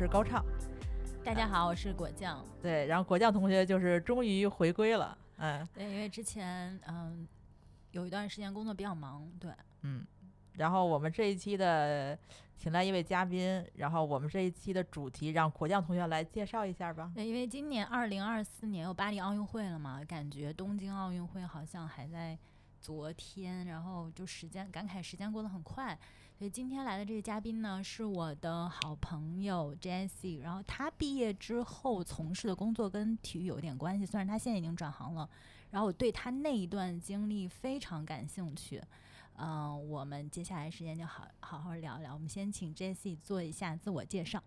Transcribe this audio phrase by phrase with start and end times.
[0.00, 0.42] 是高畅，
[1.22, 2.42] 大家好，我是果酱。
[2.62, 7.28] 对，然后果酱同学就是终于回归了，嗯，对，因为之前嗯
[7.90, 10.02] 有一段时间工作比较忙，对，嗯，
[10.54, 12.18] 然后我们这一期的
[12.56, 17.12] 请来一位嘉宾，然后我们这一期的主题让果酱同学来介绍一下吧。
[17.14, 22.38] 对，因为今年二零二四年有巴黎奥运会了嘛，感觉东京奥运会好像还在
[22.80, 25.98] 昨天，然后就时间感慨时间过得很快。
[26.40, 30.40] 所以今天来的这个嘉宾呢，是我的好朋友 Jessie。
[30.40, 35.28] 然后他毕业之后从事的工作跟体育有点关系，虽然他现在已经转行了。
[35.70, 38.82] 然后我对他那一段经历非常感兴趣。
[39.34, 42.14] 嗯，我们接下来时间就好好好聊一聊。
[42.14, 44.42] 我们先请 Jessie 做一下自我介绍。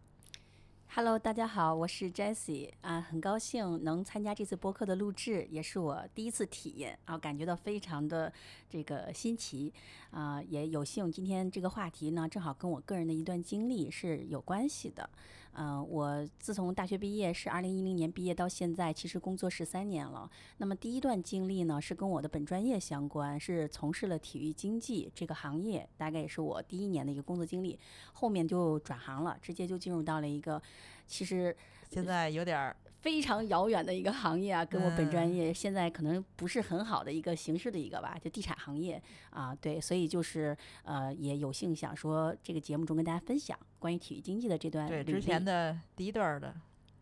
[0.89, 8.31] Hello，大家好，我是 Jessie 啊，很高兴能参加这次播客的录制，也是我第一次体验啊，感觉到非常的
[8.69, 9.73] 这个新奇
[10.11, 15.09] 啊，也有幸今天这个话题呢，正好跟我个人的一段经历是有关系的。
[15.55, 20.29] 嗯，我自从大学毕业是二零一零年毕业到现在，其实工作十三年了。
[20.57, 27.79] 那么第一段经历呢，是跟我的本专业相关，是从事了体育经济这个行业，大概也是我第一年的一个工作经历。
[28.13, 30.61] 后面就转行了，直接就进入到了一个
[31.05, 31.55] 其实
[31.93, 46.55] 现在有点非常遥远的一个行业啊，跟我本专业现在可能不是很好的一个形式的一个吧，就地产行业啊，对，所以就是呃，也有幸想说这个节目中跟大家分享关于体育经济的这段对之前的第一段的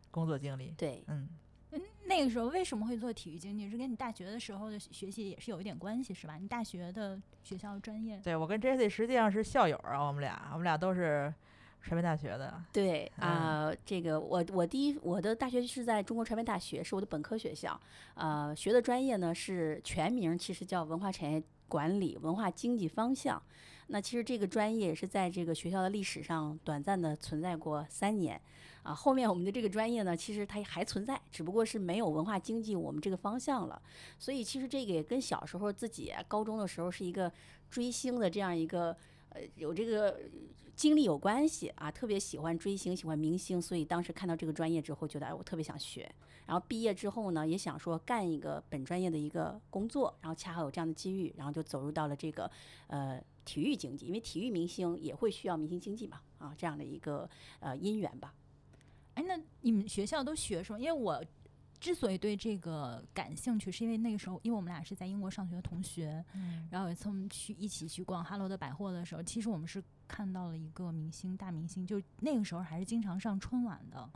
[0.10, 0.74] 工作经历。
[0.76, 1.30] 对，嗯，
[2.06, 3.70] 那个时候为什么会做体育经济？
[3.70, 6.36] 是跟你大学的时候的学习也是有一点关系，是吧？
[6.42, 8.20] 你大学的学校专业？
[8.24, 11.32] 对我跟 Jessie 实际上是校友啊，我们俩，我们俩都是。
[11.82, 17.80] 传媒大学的对啊，这个我我第一我的大学是在中国传媒大学，是我的本科学校，
[18.14, 23.42] 呃，学的专业呢是全名其实叫文化产业管理文化经济方向。
[23.88, 28.40] 那其实这个专业也是在这个学校的历史上短暂的存在过三年
[28.84, 28.94] 啊。
[28.94, 33.82] 后面我们的这个专业呢，其实它还存在，只不过是没有文化经济我们这个方向了。
[34.18, 37.30] 所以其实这个也跟小时候自己高中的时候是一个
[37.70, 38.96] 追星的这样一个。
[39.34, 40.20] 呃，有这个
[40.82, 46.12] 经历有关系啊，特别喜欢追星，喜欢明星，所以当时看到这个专业之后，觉得哎，我特别想学。
[46.48, 52.50] 然后毕业之后呢，也想说干一个本专业的一个工作，然后恰好有这样的机遇，然后就走入到了这个
[52.88, 58.34] 呃体育经济，因为体育明星也会需要明星经济嘛，啊，这样的一个呃因缘吧。
[59.14, 60.80] 哎，那你们学校都学什么？
[60.80, 61.24] 因为我。
[61.80, 74.10] 之所以对这个感兴趣，是因为那个时候，因为我们俩是在英国上学的同学，嗯，然后有一次我们去一起去逛哈罗德百货的时候，其实我们是看到了一个明星，大明星，就那个时候还是经常上春晚的，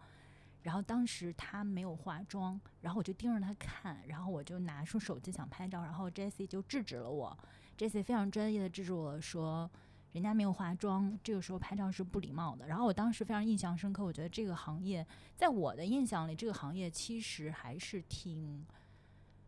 [0.64, 7.38] 然后当时他没有化妆，然后我就盯着他看，然后我就拿出手机想拍照，然后 Jessie 就制止了我
[7.78, 9.72] ，Jessie 非常专业的制止我说。
[10.12, 12.66] 人家没有化妆，这个时候拍照是不礼貌的。
[12.66, 18.66] 然后我当时非常印象深刻，我觉得这个行业在我的印象里，这个行业其实还是挺，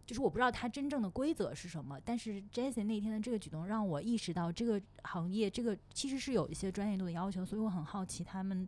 [0.07, 1.99] 就是我不知道它真正的规则是什么。
[2.03, 7.45] 但是 Jason 那天的这个举动让我意识到，这个行业这个其实是有一些专业度的要求。
[7.45, 8.67] 所以我很好奇，他们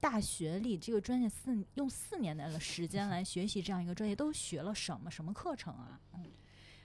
[0.00, 5.10] 大学里这个专业四用四年的时间来学习这样一个专业，都学了什么？
[5.10, 6.00] 什么课程啊？
[6.14, 6.24] 嗯，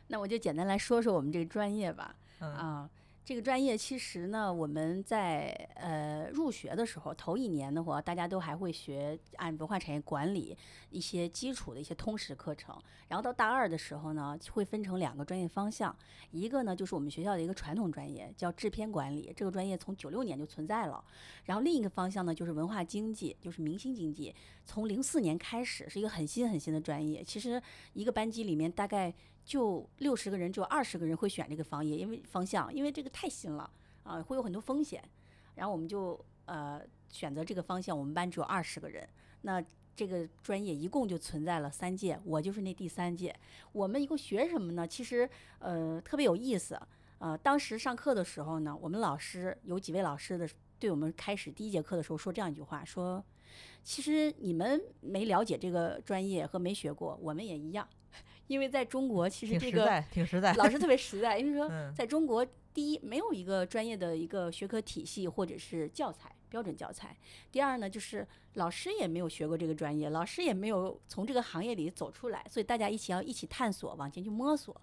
[0.07, 2.15] 那我就简单来说说我们这个专业吧。
[2.39, 2.89] 啊。
[3.23, 10.57] 这个专业其实呢，我们在呃入学的时候，头一年的话，大家都还会学按文化产业管理
[10.89, 12.75] 一些基础的一些通识课程。
[13.07, 15.95] 然后到大二的时候呢，会分成两个专业方向，
[16.31, 21.01] 一个呢就是我们学校的一个传统专业，叫制片管理，这个专业从九六年就存在了。
[21.45, 24.33] 然后另一个方向呢就是文化经济，就是明星经济，
[24.65, 27.23] 从零四年开始是一个很新很新的专业。
[27.23, 27.61] 其实
[27.93, 29.13] 一个班级里面大概。
[29.43, 33.69] 就六十个人，只有二十个人会选这个方业，因为方向，因为这个太新了
[34.03, 35.03] 啊，会有很多风险。
[35.55, 39.07] 然后我们就呃选择这个方向，我们班只有二十个人。
[39.41, 39.63] 那
[39.95, 43.35] 这个专业一共就存在了三届，我就是那第三届。
[43.71, 44.87] 我们一共学什么呢？
[44.87, 45.29] 其实
[45.59, 46.79] 呃特别有意思。
[47.19, 50.49] 呃，当时上课的时候呢，我们老师有几位老师的
[50.79, 53.23] 对我们开始第一节课的时候说这样一句话：说
[53.83, 57.87] 其实你们没了解这个专业和没学过，我们也一样。
[58.51, 61.39] 因为在中国，其实这个挺实在，老师 特别实在。
[61.39, 67.07] 因为说，在中国，第一没有一个专业的一个学科体系或者是教材标准教材；
[67.49, 74.75] 第二呢，就是老师也没有学过这个专业，老师也没有从这个行业里走出来，所以大家一起要一起探索，往前去摸索。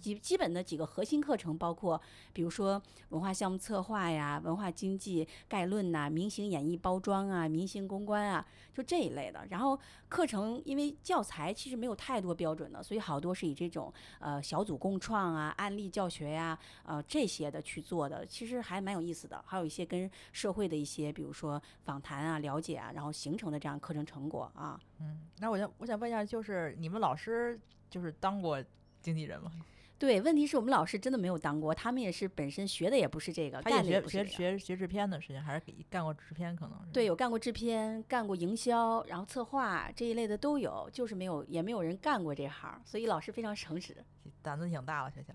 [0.00, 2.00] 基基本的几个核心课程包括，
[2.32, 9.44] 比如说文化项目策划呀、文化经济概论呐、明星演绎包装啊、明星公关啊，就这一类的。
[9.50, 9.78] 然后
[10.08, 19.42] 课程因为教材其实没有太多标准的，所以好多是以这种呃小组共创啊、案例教学呀、呃这些的去做的，其实还蛮有意思的。
[19.44, 24.80] 还有一些跟社会的一些，比如说访谈啊、了解啊，然后形成的这样课程成果啊。
[25.00, 27.60] 嗯，那我想我想问一下，就是你们老师
[27.90, 28.62] 就是当过。
[29.06, 29.52] 经纪人吗？
[29.98, 43.96] 对，问题是我们老师真的没有当过，他们也是本身学的也不是这个，他也学学学学制片的，时间还是干过制片，可能是对，有干过制片，干过营销，然后策划这一类的都有，就是没有，也没有人干过这行，所以老师非常诚实，
[44.42, 45.32] 胆子挺大了学校。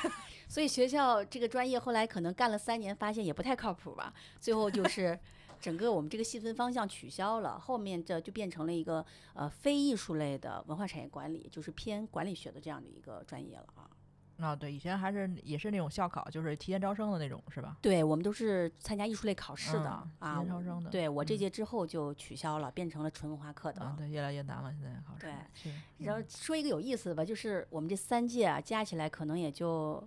[0.46, 5.18] 所以学校这个专业后来可能干了三年，发现也不太靠谱吧，最后就是。
[5.64, 9.02] 整个我们这个细分方向取消了，后面这就变成了一个
[9.32, 13.88] 呃非艺术类的文化产业管理，就是偏管理学的这样的一个专业了啊。
[14.36, 17.78] 啊，对，以前还是也是那种校考，就是提前招生的那种，是吧？
[17.80, 19.88] 对，我们都是参加艺术类考试的
[20.18, 20.34] 啊。
[20.34, 20.90] 提前招生的。
[20.90, 23.80] 对我这届之后就取消了，变成了纯文化课的。
[23.80, 25.26] 啊对，越来越难了，现在考试。
[25.62, 25.72] 对。
[26.04, 30.06] 然后说一个有意思的吧，就是我们这三届啊，加起来可能也就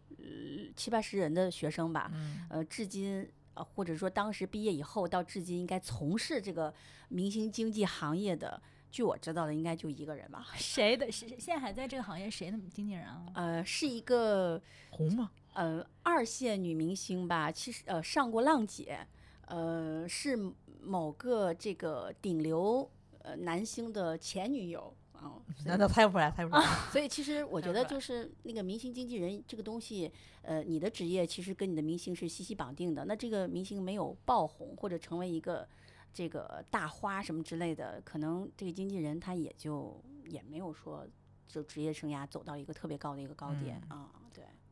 [0.75, 2.11] 七八十人的学生吧。
[2.13, 2.45] 嗯。
[2.49, 3.27] 呃，至今。
[3.63, 6.73] 或者说，当时毕业以后到至今应该从事这个
[7.09, 8.61] 明星经济行业的，
[8.91, 10.45] 据我知道的，应该就一个人吧？
[10.57, 11.11] 谁的？
[11.11, 13.25] 谁现在还在这个行业谁的经纪人啊？
[13.33, 15.31] 呃，是一个红吗？
[15.53, 17.51] 呃，二线女明星吧。
[17.51, 18.99] 其实呃，上过浪姐，
[19.47, 20.37] 呃，是
[20.81, 22.89] 某个这个顶流
[23.19, 24.93] 呃男星的前女友。
[25.21, 26.65] 哦，那那猜不出来，猜不出来。
[26.91, 30.11] 所以其实我觉得就是那个明星经纪人这个东西，
[30.41, 33.05] 呃，你的职业其实跟你的明星是息息绑定的。
[33.05, 35.67] 那这个明星没有爆红或者成为一个
[36.13, 41.07] 这个大花什么之类的，可能这个经纪人他也就也没有说
[41.47, 44.09] 就职业生涯走到一个特别高的一个高点啊。
[44.13, 44.26] 对。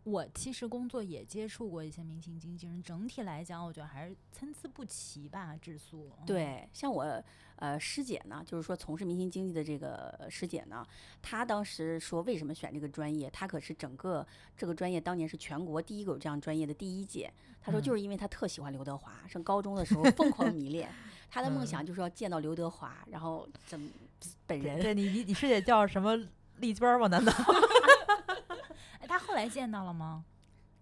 [0.05, 6.11] 我其实工作也接触过一些明星经纪人，整体来讲，我觉得还是参差不齐吧，质素。
[6.27, 7.23] 对，像我
[7.55, 10.85] 呃师姐呢，就是说从事明星经济的这个师姐呢，
[11.23, 14.25] 她当时说为什么选这个专业，她可是整个
[14.55, 17.33] 这个专业当年是全国第一个有这样专业的第一届。
[17.59, 20.87] 她说就是因为她特喜欢刘德华，上高中的时候疯狂迷恋，
[21.31, 23.89] 她的梦想就是要见到刘德华，然后怎么
[24.45, 24.79] 本人？
[24.79, 26.15] 对你你你师姐叫什么
[26.57, 27.07] 丽娟吗？
[27.07, 27.33] 难道？
[29.15, 30.25] 他后来见到了吗？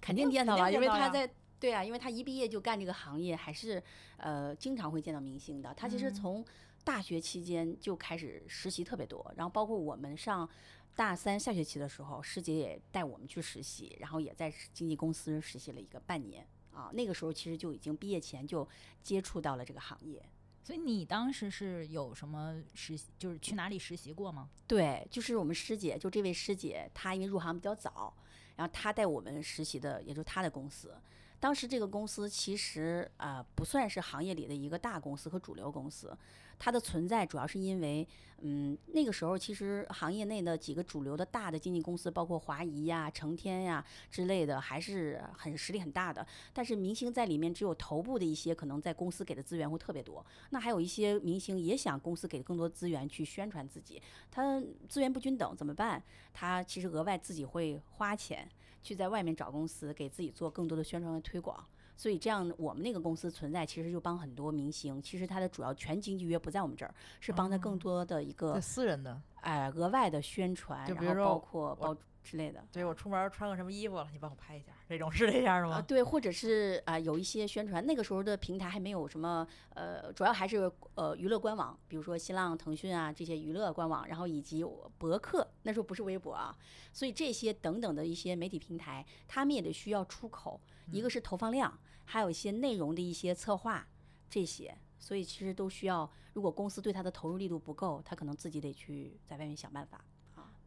[0.01, 3.81] 肯定见到了，因为他在对啊，因为他一毕业就干这个行业，还是
[4.17, 5.71] 呃经常会见到明星的。
[5.75, 6.43] 他其实从
[6.83, 10.49] 大学期间就开始实习特别多，然后包括我们上
[10.95, 16.89] 大三下学期的时候，师姐也带我们去实习，然后也在经纪公司实习了一个半年啊。
[16.91, 18.67] 那个时候其实就已经毕业前就
[19.03, 20.27] 接触到了这个行业。
[20.65, 24.49] 所以你当时是有什么实习，就是去哪里实习过吗？
[24.65, 28.15] 对，就是我们师姐，就这位师姐，她因为入行比较早，
[28.55, 30.95] 然后他带我们实习的，也就他的公司。
[31.39, 36.17] 当时这个公司其实啊，不算是行业里的一个大公司和主流公司。
[36.63, 38.07] 它的存在主要是因为，
[38.39, 46.25] 嗯，那个时候其实行业内的几个主流的大的经纪公司，包括华谊呀、成天呀之类的，还是很实力很大的。
[46.53, 50.25] 但是明星在里面只有头部的一些，可能在公司给的资源会特别多。
[50.51, 54.01] 那还有一些明星也想公司给更多资源去宣传自己，
[54.31, 56.01] 他资源不均等怎么办？
[56.31, 58.49] 他其实额外自己会花钱
[58.81, 61.61] 去在外面找公司，给自己做更多的宣传和推广。
[61.95, 65.01] 所以这样，我们那个公司存在，其实就帮很多明星。
[65.01, 72.65] 其实它的主要全经纪约不在我们这儿，是帮他更多的一个私人的，哎，额外的宣传，然后包括包之类的。
[72.71, 75.81] 对我出门穿个什么衣服了，你帮我拍一下，这种 是这样的吗？
[75.81, 77.85] 对，或者是啊，有一些宣传。
[77.85, 84.63] 那个时候的平台还没有什么，呃，主要还是呃娱乐官网，比如说新浪、腾讯啊这些娱乐官网，然后以及
[84.97, 86.57] 博客，那时候不是微博啊。
[86.91, 90.61] 所以这些等等的一些媒体平台，他们也得需要出口，
[90.91, 91.77] 一个是投放量。
[92.05, 93.87] 还有一些内容的一些策划，
[94.29, 96.11] 这些，所以其实都需要。
[96.33, 100.03] 如果公司对他的投入力度不够，他可能自己得去在外面想办法。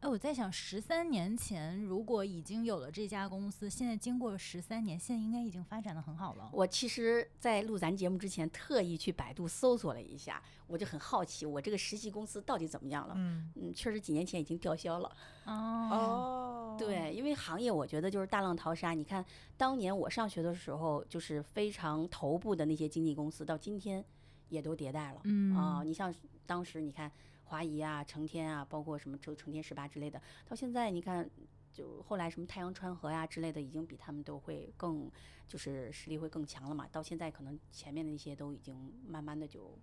[0.00, 6.50] 哎，我在想，十三年前如果已经有了这家公司，现在经过十三年，现在应该已经发展的很好了。
[6.52, 13.14] 我其实，在录咱节目之前，特意去百度搜索了一下，我就很好奇，我这个实习公司到底怎么样了？
[13.16, 15.10] 嗯嗯，确实几年前已经吊销了。
[15.46, 18.92] 哦对，因为行业我觉得就是大浪淘沙。
[18.92, 19.24] 你看，
[19.56, 24.04] 当年我上学的时候，就是非常头部的那些经纪公司，到今天
[24.50, 25.20] 也都迭代了。
[25.24, 27.10] 嗯啊，你像当时你看。
[27.46, 31.28] 华谊啊，成天啊，包括什么成成天十八之类的，到现在你看，
[31.72, 35.10] 就后来什么太阳川河呀之类的，已经比他们都会更，
[35.46, 36.86] 就是实力会更强了嘛。
[36.90, 39.78] 到现在可能前面的那些都已经慢慢的就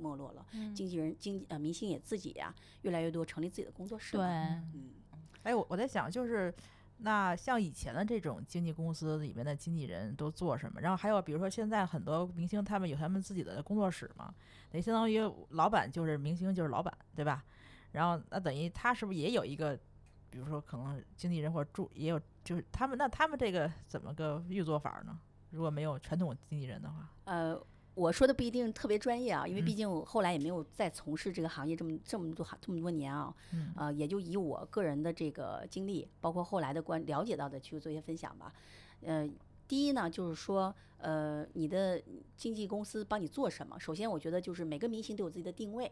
[0.00, 0.44] 没落了。
[0.74, 4.16] 经纪人、经呃明星也自己呀，越来越多成立自己的工作室。
[4.16, 4.90] 对，嗯。
[5.44, 6.52] 哎，我我在想，就是
[7.00, 10.80] 那像以前的这种经纪公司里面的经纪人都做什么？
[10.80, 14.34] 然后还有比如说现在很多明星他们有他们自己的工作室嘛，
[14.70, 17.44] 等于相当于老板就是明星就是老板，对吧？
[17.92, 19.78] 然后那等于他是不是也有一个，
[20.28, 25.18] 比如说可能经纪人或者助也有，就是他们那他们这个怎么个运作法呢？
[25.50, 27.60] 如果没有传统经纪人的话，呃。
[27.98, 38.54] 我说的不一定特别专业啊，因为毕嗯竟我后来也没有再从事这个行业这么这么多这么多年啊，嗯呃，也就以我个人的这个经历，包括后来的关了解到的去做一些分享吧。
[39.02, 39.28] 呃，
[39.66, 42.00] 第一呢，就是说，呃，你的
[42.36, 43.76] 经纪公司帮你做什么？
[43.80, 45.90] 首先，我觉得就是每个明星都有自己的定位。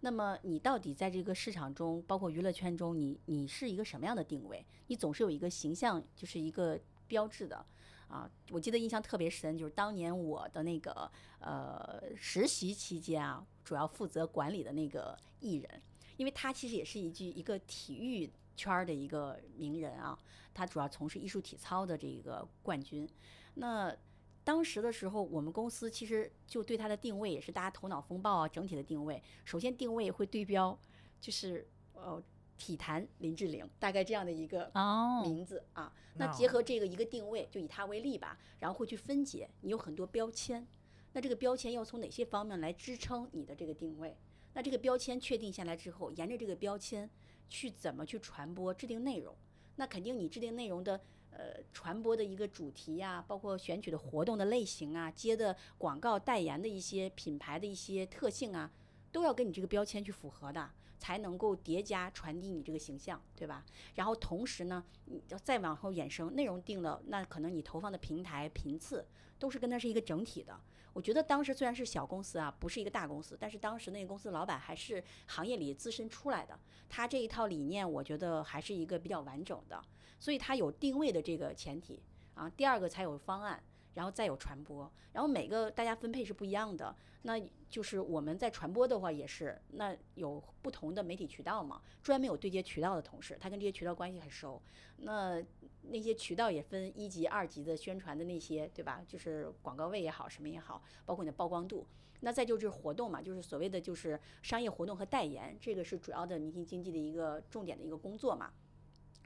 [0.00, 4.64] 那么你到底在这个市场中，包括娱乐圈中，你你是一个什么样的定位？
[4.88, 7.64] 你总是有一个形象，就是一个标志的。
[8.08, 11.10] 啊，我记得印象特别深，就是当年我的那个
[11.40, 15.82] 呃实习期间啊，主要负责管理的那个艺人，
[16.16, 20.18] 因为他其实也是一句一个体育圈儿的一个名人啊，
[20.54, 23.08] 他主要从事艺术体操的这个冠军。
[23.54, 23.94] 那
[24.42, 30.76] 当时的时候，我们公司其实就对他的定位也是大家头脑风暴啊，整体的定位，首先定位会对标，
[31.20, 32.22] 就是呃
[32.58, 35.90] 体坛林志玲，大概这样的一个哦，名字啊。
[36.14, 40.66] 那那结合这个一个定位，就以它为例吧，然后会去分解，你有很多标签，
[41.12, 44.16] 那这个标签要从哪些方面来支撑你的这个定位？
[44.52, 47.08] 那这个标签确定下来之后，沿着这个标签
[47.48, 49.32] 去怎么去传播、制定内容？
[49.76, 51.00] 那肯定你制定内容的
[51.30, 58.72] 呃传播的一个主题呀、包括选取的活动的类型啊、接的广告代言的一些品牌的一些特性啊，
[59.12, 60.68] 都要跟你这个标签去符合的。
[60.98, 63.64] 才能够叠加传递你这个形象，对吧？
[63.94, 69.06] 然后同时呢，你要再往后衍生，内容定了，那可能你投放的平台频次
[69.38, 70.60] 都是跟它是一个整体的。
[70.92, 79.80] 我觉得当时虽然是小公司啊，不是一个大公司，但是当时那个公司老板还是行业里资深出来的，他这一套理念，我觉得还是一个比较完整的，
[80.18, 82.02] 所以他有定位的这个前提
[82.34, 83.62] 啊，第二个才有方案。
[83.98, 86.94] 然后再有传播，然后每个大家分配是不一样的。
[87.22, 87.36] 那
[87.68, 94.62] 就是我们在传播的话也是，那有不同的媒体渠道嘛，专门有对接渠道的同事，他跟这些渠道关系很熟。
[94.98, 95.42] 那
[95.82, 99.02] 那些渠道也分一级、二级的宣传的那些，对吧？
[99.08, 101.84] 就是广告位也好，什么也好，包括你的曝光度。
[102.20, 108.52] 那再就是活动嘛，就是所谓的就是商业活动和代言，这个是主要的明星经济的一个重点的一个工作嘛。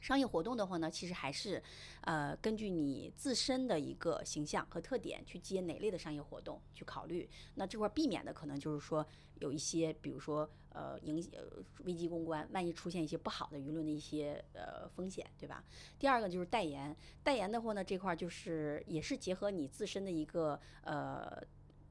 [0.02, 1.62] 商业活动的话呢，其实还是，
[2.02, 7.30] 呃，根据你自身的一个形象和特点去接哪类的商业活动去考虑。
[7.54, 9.06] 那这块儿避免的可能就是说
[9.36, 15.64] 有一些，比如说呃影呃危机公关，万一出现一些不好的舆论的一些呃风险，对吧？
[15.98, 21.42] 第二个就是代言，代言的话呢，这块儿就是也是结合你自身的一个呃。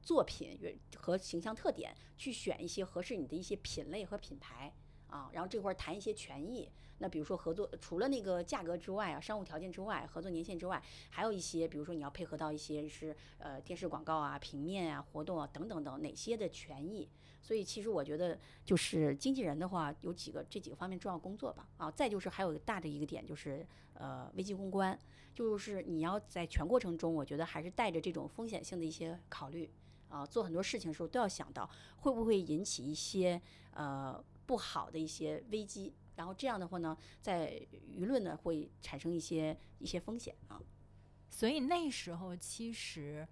[0.04, 0.58] 作品
[0.96, 4.74] 和形象特点，去选一些合适你的一些品类和品牌
[5.12, 6.68] 啊，然后这块儿谈一些权益。
[6.98, 17.08] 那比如说合作，除了那个价格之外啊，商务条件之外，合作年限之外，还有一些，比如说你要配合到一些是呃电视广告啊、平面啊、活动啊等等等哪些的权益。
[17.42, 21.68] 所以其实我觉得，就是经纪人的话，有几个这几个方面重要工作吧。
[21.76, 24.96] 啊，再就是还有个大的一个点就是呃危机公关，
[25.34, 29.68] 就是你要在全过程中，我觉得还是带着这种风险性的一些考虑。
[30.08, 33.40] 啊，做很多事情的时候都要想到会不会引起一些
[33.72, 37.58] 呃不好的一些危机，然后这样的话呢，在
[37.90, 40.60] 舆论呢会产生一些一些风险啊。
[41.30, 43.26] 所以那时候其实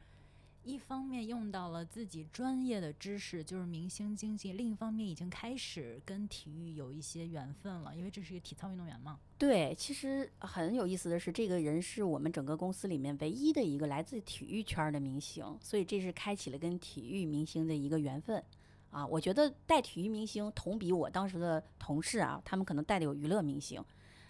[0.62, 9.20] 一方面用到了自己专业的知识，就是明星经济；另一方面已经开始跟体育有一些缘分了，因为这是一个体操运动员嘛。
[9.36, 18.42] 对，其实很有意思的是，这个人是我们整个公司里面唯一的一个来自体育圈儿的明星，所以这是开启了跟体育明星的一个缘分
[18.90, 19.06] 啊。
[19.06, 23.82] 我觉得带体育明星同比我当时的同事啊，他们可能带的有娱乐明星，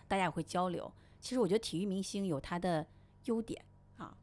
[0.07, 0.93] 大家也会交流。
[1.21, 2.87] 其实我觉得体育明星有他的
[3.25, 3.63] 优点
[3.97, 4.17] 啊。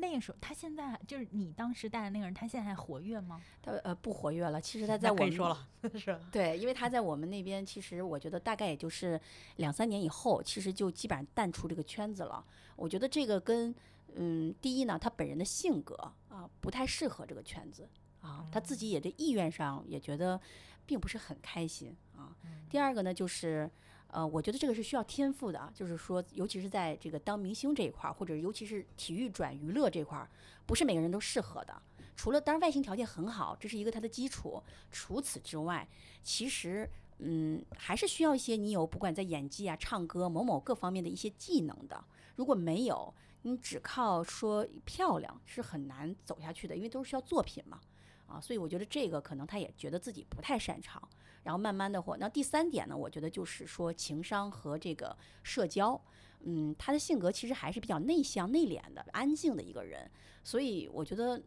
[0.00, 3.40] 那个时候，他现在就是你当时带的那个人，他现在还活跃吗？
[3.62, 5.56] 他呃不活跃了，其实他在我们？
[6.32, 9.20] 对，因为他在我们那边，其实我觉得大概也就是
[9.56, 12.44] 两三年以后，其实就基本上淡出这个圈子了。
[12.74, 13.74] 我觉得这个跟
[14.14, 15.94] 嗯，第一呢，他本人的性格
[16.28, 17.88] 啊不太适合这个圈子
[18.20, 20.40] 啊，他自己也这意愿上也觉得
[20.86, 22.36] 并不是很开心啊。
[22.68, 23.70] 第二个呢，就是
[24.08, 30.28] 呃，我觉得这个是需要天赋的啊，就是说，尤其是在这个当明星这一块儿，或者尤其是体育转娱乐这块儿，
[30.66, 31.82] 不是每个人都适合的。
[32.16, 34.62] 除了当然外形条件很好，这是一个他的基础。
[34.90, 35.86] 除此之外，
[36.22, 42.04] 其实嗯，还是需要一些你有不管在演技啊、唱歌某某各方面的一些技能的。
[42.34, 47.80] 如果没有，你只靠说漂亮是很难走下去的，因为都是需要作品嘛。
[48.28, 51.02] 啊，所以我觉得这个可能他也觉得自己不太擅长，
[51.42, 56.00] 然后慢慢的或那第三点呢，我觉得就是说情商和这个社交
[56.44, 60.08] 嗯，他的性格其实还是比较内向、内敛的、安静的一个人，
[60.44, 61.42] 所以我觉得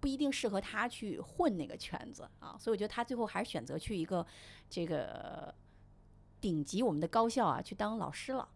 [0.00, 2.56] 不一定适合他去混那个圈子啊。
[2.58, 4.24] 所以我觉得他最后还是选择去一个
[4.70, 5.54] 这个
[6.40, 8.48] 顶级我们的高校啊去当老师了。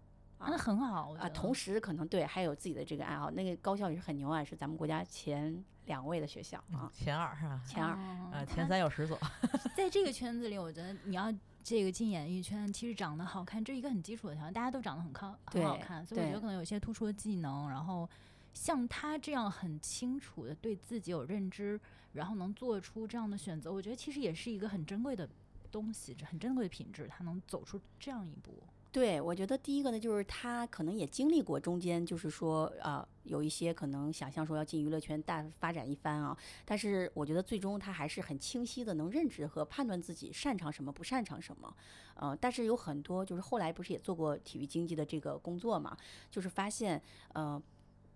[0.48, 7.62] 那很好啊，同时可能对还有自己的这个爱好，那个高校也是很牛啊，是咱们国家前两位的学校啊，前二是吧？
[7.66, 7.92] 前二
[8.32, 9.18] 啊，前三有十所。
[9.76, 11.32] 在这个圈子里，我觉得你要
[11.62, 18.08] 这个进演艺圈，其实长得好看这是一个很基础的条件，大家都长得很靠很好看，所以我觉得可能有些突出的技能，然后
[18.54, 21.78] 像他这样很清楚的对自己有认知，
[22.12, 25.28] 然后能做出这样的选择，我觉得其实也是一个很珍贵的
[25.70, 28.62] 东西，这很珍贵的品质，他能走出这样一步。
[28.92, 41.72] 对，我觉得第一个呢，就是他可能也经历过中间，就是说啊，有一些可能想象说要进娱乐圈大发展一番啊，但是我觉得最终他还是很清晰的能认知和判断自己擅长什么，不擅长什么，
[42.14, 45.96] 呃，但是有很多就是后来不是也做过体育经济的这个工作嘛，
[46.28, 47.00] 就是发现
[47.34, 47.62] 呃，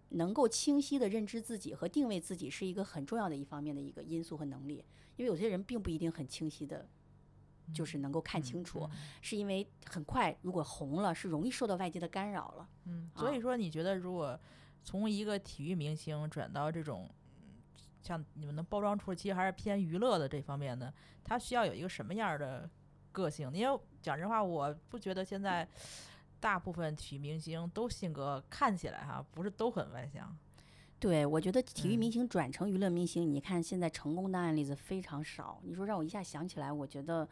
[0.09, 6.88] 能够清晰的认知自己和定位自己是一个很重要的一方面的一个因素和能力，因为有些人并不一定很清晰的。
[7.73, 8.88] 就是能够看清楚，
[9.23, 12.68] 是因为很快如果红了，是容易受到外界的干扰了。
[12.85, 14.38] 嗯，所以说你觉得如果
[14.83, 17.09] 从一个体育明星转到这种
[18.02, 20.92] 像你们能包装出，其实还是偏娱乐的这方面呢？
[21.25, 22.68] 他需要有一个什么样的
[23.12, 23.50] 个性？
[23.54, 25.66] 因为讲实话，我不觉得现在
[26.38, 30.37] 大部分体育明星都性格看起来哈不是都很外向。
[31.00, 35.61] 对，我觉得体育明星转成娱乐明星，你看现在成功的案例子非常少。
[35.64, 37.26] 你说让我一下想起来，我觉得。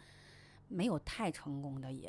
[0.73, 2.09] 没有太成功的也，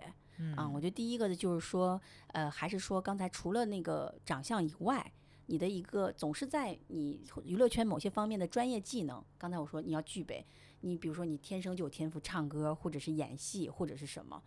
[0.56, 5.12] 啊，我觉得第一个的就是说，呃，还是说刚才除了那个长相以外，
[5.48, 10.46] 你的一个总是在你娱乐圈某些方面的专业技能，刚才我说你要具备，
[10.86, 14.42] 你比如说你天生就有天赋唱歌，或者是演戏，或者是什么。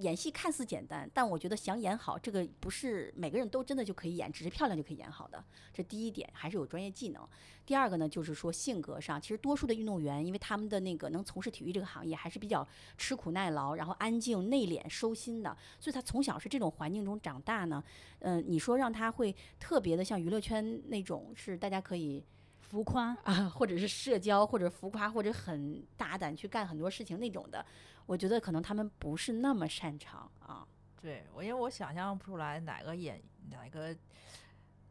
[0.00, 5.42] 演戏看似简单，但我觉得想演好，这个不是每个人都真的就可以演，只是漂亮就可以演好的。
[5.72, 7.26] 这第一点还是有专业技能。
[7.64, 12.66] 第二个呢，就是说性格上，其实多数的运动员，因为他们的那个能从事体育这个行业，还是比较
[12.98, 17.82] 吃苦耐劳，然后安静内敛收心的，所以他从小是这种环境中长大呢。
[18.18, 22.22] 嗯，你说让他会特别的像娱乐圈那种，是大家可以。
[22.70, 27.66] 浮夸啊，或者是社交，或者浮夸，或者很大胆去干很多事情那种的，
[28.06, 30.64] 我觉得可能他们不是那么擅长啊。
[31.02, 33.94] 对我，因为我想象不出来哪个演哪个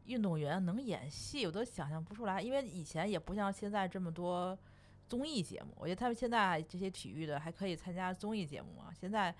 [0.04, 2.42] 运动员能演戏，我都想象不出来。
[2.42, 4.58] 因为以前也不像现在这么多
[5.08, 8.92] 综艺节目，我觉得他们现在这些体育的还可以参加综艺节目啊。
[8.92, 9.34] 现在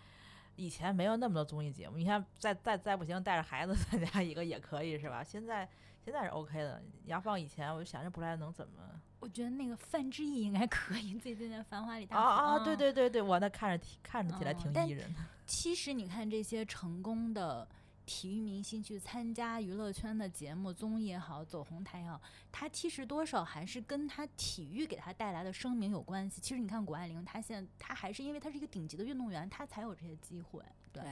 [0.57, 5.22] 以前没有那么多综艺节目，你看再再再不行，带着孩子 参加一个也可以，是吧？
[5.22, 5.68] 现在。
[6.05, 8.73] 现在是 OK 的，你要放以前，我就想着不出来能怎么。
[9.21, 12.07] 我觉得那个范志毅应该可以， 最近在《繁华》里。
[12.07, 15.21] 啊啊，对对对对，我那看着挺看着起来挺艺人的。
[15.47, 17.69] 其实你看这些成功的
[18.07, 22.19] 体育明星去参加娱乐圈的节目、综艺也好，走红毯也好，
[22.51, 26.41] 他其实多少还是跟他体育给他带来的声名有关系。
[26.41, 30.63] 其实你看谷爱凌，她现在她还是因为她是一个顶级的运动员，她才有这些机会。
[30.93, 31.03] 对。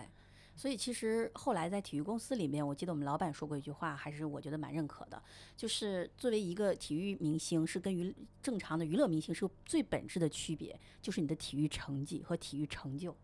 [0.59, 5.23] 所以其实后来在体育公司里面，我记得我们老板说过一句话，还是我觉得蛮认可的，
[5.57, 13.17] 就是作为一个体育明星，是跟娱正常的娱乐明星是最本质的区别，就是你的体育成绩和体育成就。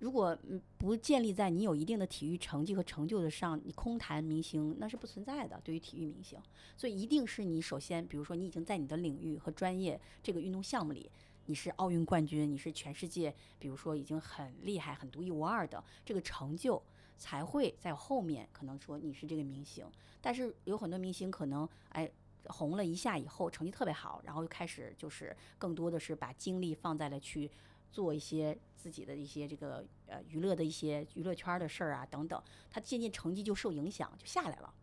[0.00, 5.60] 如果嗯不建立在你有一定的体育成绩和成就的上，你空谈明星那是不存在的。
[5.62, 6.36] 对于体育明星，
[6.76, 11.08] 所以一定是你首先，比如说你已经在你的领域和专业这个运动项目里。
[11.46, 16.82] 你是奥运冠军，你是全世界，比如说已经很厉害、很独一无二的这个成就，
[17.16, 19.86] 才会在后面可能说你是这个明星。
[20.20, 22.10] 但是有很多明星可能哎
[22.46, 27.48] 红了一下以后，成绩特别好，然后又开始就是更多的是把精力放在了去
[27.92, 34.74] 做一些自己的一些这个呃娱乐的一些娱乐圈的事儿啊等等，他渐渐成绩就受影响，就下来了。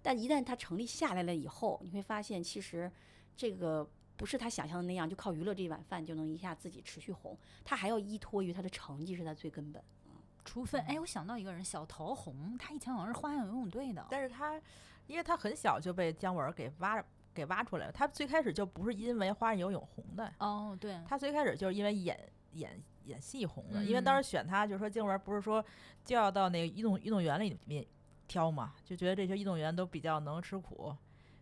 [0.00, 2.92] 但一旦他成绩下来了以后，你会发现其实
[3.36, 3.90] 这个。
[4.22, 7.36] 不是他想象的那样，就靠娱乐这一碗饭就能一下自己持续红。
[7.64, 9.82] 他还要依托于他的成绩，是他最根本。
[10.06, 10.12] 嗯，
[10.44, 14.06] 除非哎，我想到一个人，小陶红，他以前好像是花样游泳队的。
[14.08, 14.62] 但是他，
[15.08, 17.04] 因为他很小就被姜文给挖
[17.34, 17.90] 给挖出来了。
[17.90, 20.32] 他最开始就不是因为花样游泳红的。
[20.38, 21.00] 哦，对。
[21.04, 22.16] 他最开始就是因为演
[22.52, 23.82] 演演戏红的。
[23.82, 25.64] 因为当时选他，就是说姜文不是说
[26.04, 27.84] 就要到那个运动运动员里面
[28.28, 30.94] 挑嘛，就觉得这些运动员都比较能吃苦，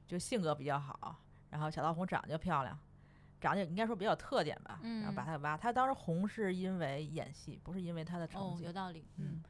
[0.07, 1.21] 就性格比较好。
[1.51, 2.79] 然后小桃红长得就漂亮，
[3.41, 4.81] 长得应该说比较特点吧。
[4.83, 8.65] 然后把她挖，她当时红是因为演戏，不是因为她的成绩。
[8.65, 9.07] 哦，有道理。
[9.17, 9.43] 嗯。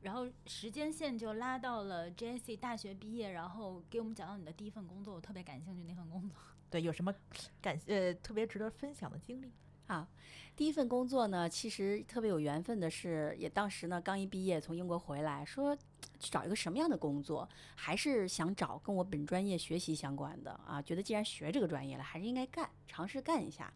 [0.00, 6.38] 然后时间线就拉到了 Jessie 大学毕业，然后给我们讲到你的第一份工作，我特别感兴趣那份工作。
[6.70, 7.12] 对，有什么
[7.60, 9.52] 感呃特别值得分享的经历？
[9.90, 10.06] 啊，
[10.54, 15.76] 第一份工作呢，其实特别有缘分的是，也当时呢刚一毕业从英国回来，说
[16.20, 20.80] 去找一个什么样的工作，还是想找跟我本专业学习相关的啊？
[20.80, 23.72] 觉得既然学这个专业了，还是应该干，尝试干一下。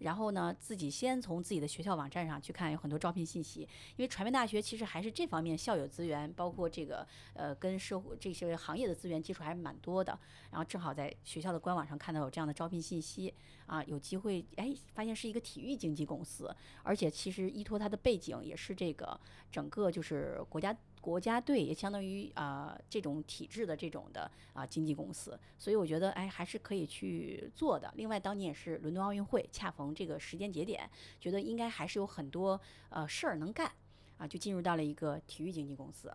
[0.00, 3.60] 然后呢，自己先从自己的学校网站上去看，有很多招聘信息。
[3.60, 10.18] 因为传媒大学其实还是这方面校友资源，包括这个呃跟社会这些行业的资源基础还是蛮多的。
[10.50, 13.32] 然后正好在学校的官网上看到有这样的招聘信息
[13.66, 19.18] 啊，有机会哎，发现是一个体育经纪公司，而且其实依托它的背景也是这个
[19.50, 20.76] 整个就是国家。
[21.06, 27.94] 国家队也相当于啊这种体制的这种的啊经纪公司，所以我觉得哎还是可以去做的。
[27.94, 30.90] 另外当年也是伦敦奥运会，恰逢这个时间节点，
[31.20, 33.70] 觉得应该还是有很多呃事儿能干
[34.18, 36.12] 啊，就进入到了一个体育经纪公司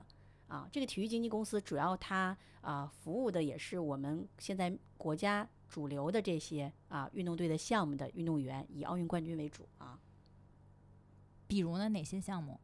[0.49, 0.67] 啊。
[0.69, 9.97] 这个体育经纪公司主要它啊服务的也是我们现在国家主流的这些啊运动队的项目的运动员，以奥运冠军为主啊。
[11.47, 12.59] 比如呢哪些项目？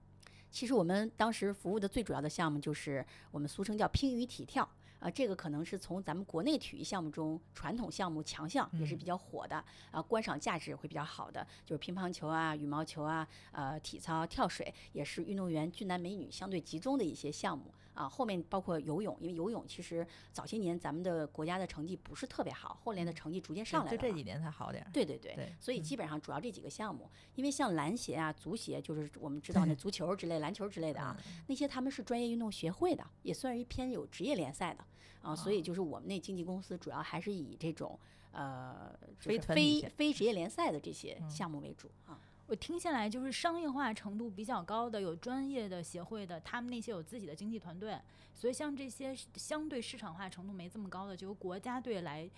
[0.50, 4.68] 其实我们当时服务的最主要的项目就是我们俗称叫乒羽体跳，
[5.00, 17.66] 啊，这个可能是从咱们国内体育项目中传统项目强项，也是比较火的，啊，观赏价值会比较好的，就是乒乓球啊、羽毛球啊、呃，体操、跳水，也是运动员俊男美女相对集中的一些项目。
[17.98, 24.92] 啊，后面包括游泳，因为游泳其实早些年咱们的国家的成绩不是特别好，后来的成绩逐渐上来了，就这几年才好点儿。
[24.94, 34.86] 对对对，所以基本上主要这几个项目，因为像篮协啊、足协，就是我们知道那足球之类、篮球之类的啊，那些他们是专业运动协会的，也算是偏有职业联赛的
[35.22, 38.00] 啊，所以就是我们那经纪公司主要还是以这种
[38.32, 42.20] 呃非非非职业联赛的这些项目为主啊。
[42.48, 48.00] 我听下来就是商业化程度比较高的，有专业的协会的，他们那些有自己的经纪团队，
[48.34, 52.30] 所以像这些相对市场化程度没这么高的，就由国家队来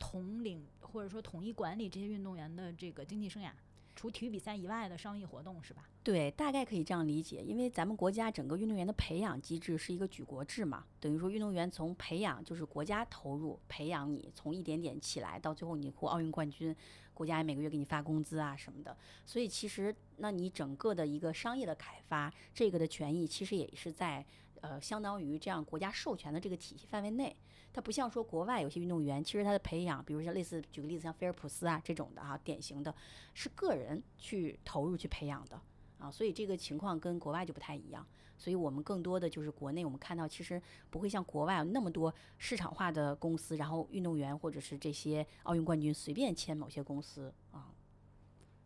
[0.00, 3.50] 统领或者说统一管理这些运动员的这个经济生涯。
[3.94, 5.86] 除体育比赛以外的商业活动是吧？
[6.02, 7.42] 对，大概可以这样理解。
[7.42, 16.74] 因为咱们国家整个运动员的培养机制是一个举国制嘛，等于说运动员从培养就是国家投入培养你，从一点点起来到最后你获奥运冠军，
[17.14, 18.96] 国家每个月给你发工资啊什么的。
[19.24, 24.24] 所以其实那你整个的一个商业的开发，这个的权益其实也是在
[24.60, 27.36] 呃相当于这样国家授权的这个体系范围内。
[27.74, 32.94] 它不像说国外有些运动员，其实他的培养，比如像类似举个例子，像菲尔普斯啊这种的哈，典型的
[33.32, 35.58] 是个人去投入去培养的
[35.98, 38.06] 啊，所以这个情况跟国外就不太一样。
[38.42, 47.70] 所以我们更多的就是国内，我们看到其实不会像国外有那么多市场化的公司，然后运动员或者是这些奥运冠军随便签某些公司啊。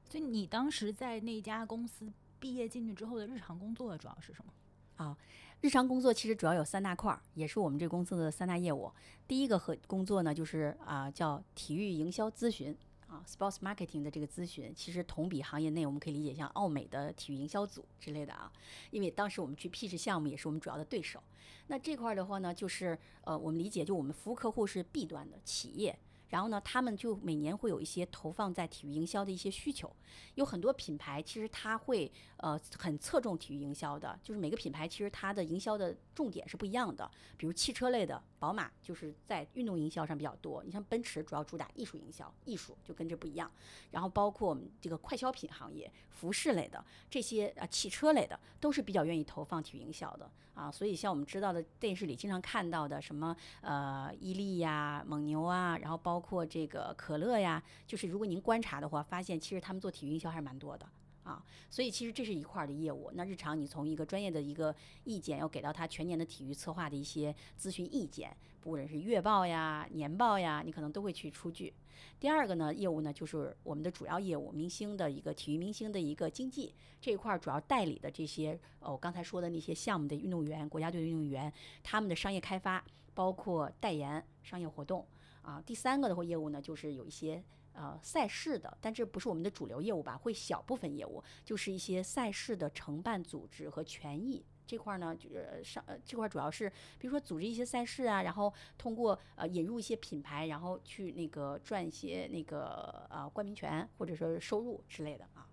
[0.09, 5.05] 所以你当时在那家公司毕业进去之后的日常工作主要是什么？
[5.05, 5.15] 啊。
[5.61, 8.91] 日常工作其实主要有三大块儿，也是我们这公司的三大业务。
[9.29, 18.53] 第一个和工作呢，就是啊叫体育营销咨询啊，sports marketing 的这个咨询，其实同比行业内我们可以理解像奥美的体育营销组之类的啊。
[18.90, 21.23] 因为当时我们去 pitch 项目，也是我们主要的对手。
[21.69, 25.99] 那这块儿的话呢，就是呃我们理解就我们服务客户是 B 端的企业。
[26.29, 29.95] 然后呢，他们就每年会有一些投放在体育营销的一些需求，
[30.35, 37.11] 有很多品牌其实它会呃很侧重体育营销的，就是每个品牌其实它的营销的重点是不一样的。
[37.37, 43.51] 比如汽车类的，宝马就是在运动营销上比较多，你像奔驰主要主打艺术营销，艺术就跟这不一样。
[43.90, 50.31] 然后包括我们这个快消品行业、服饰类的这些啊汽车类的，都是比较愿意投放体育营销的。
[50.55, 60.88] 啊，所以像我们知道的电视里经常看到的什么呃伊利呀、蒙牛啊，然后包括这个可乐呀，就是如果您观察的话，发现其实他们做体育营销还是蛮多的
[61.27, 61.45] 啊。
[61.69, 63.11] 所以其实这是一块儿的业务。
[63.15, 71.75] 那日常你从一个专业的一个意见，要给到他全年的体育策划的一些咨询意见，不论是月报呀、年报呀，你可能都会去出具。
[72.21, 82.85] 第二个呢，业务呢就是我们的主要业务，明星的一个体育明星的一个经济这一块儿，主要代理的这些呃，我刚才说的那些项目的运动员，国家队的运动员，他们的商业开发，
[83.15, 85.07] 包括代言、商业活动
[85.43, 85.62] 啊。
[85.65, 87.43] 第三个的话业务呢，就是有一些
[87.77, 94.45] 呃赛事的，但这不是我们的主流业务吧，会小部分业务，就是一些赛事的承办、组织和权益。
[94.67, 105.47] 这块呢，就是上呃这块主要是，比如说组织一些赛事啊，然后通过呃引入一些品牌，然后去那个赚一些那个呃冠名权或者说收入之类的啊。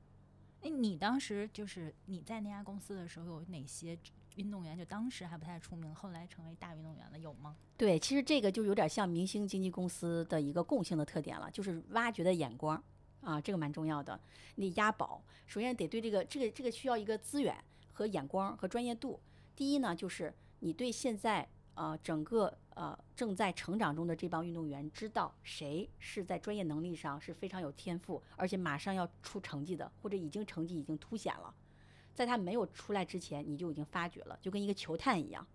[0.61, 3.95] 哎，你当时就是你在那家公司的时候，有哪些
[4.35, 7.55] 运动员就当时还不太出名，后来成为大运动员了，有吗？
[7.77, 12.81] 对，其实这个就有点像明星经纪公司的一个共性的特点了，就是挖掘的眼光
[13.21, 14.19] 啊，这个蛮重要的。
[14.55, 17.55] 你押宝，首先得对这个这个这个需要一个资源。
[17.95, 19.19] 和眼光和专业度，
[19.55, 31.53] 第一呢，就是你对现在呃整个呃正在成长中的这帮运动员，知道谁是在专业能力上是非常有天赋，而且马上要出成绩的，或者已经成绩已经凸显了，
[32.13, 35.45] 在他没有出来之前，你就已经发掘了，就跟一个球探一样，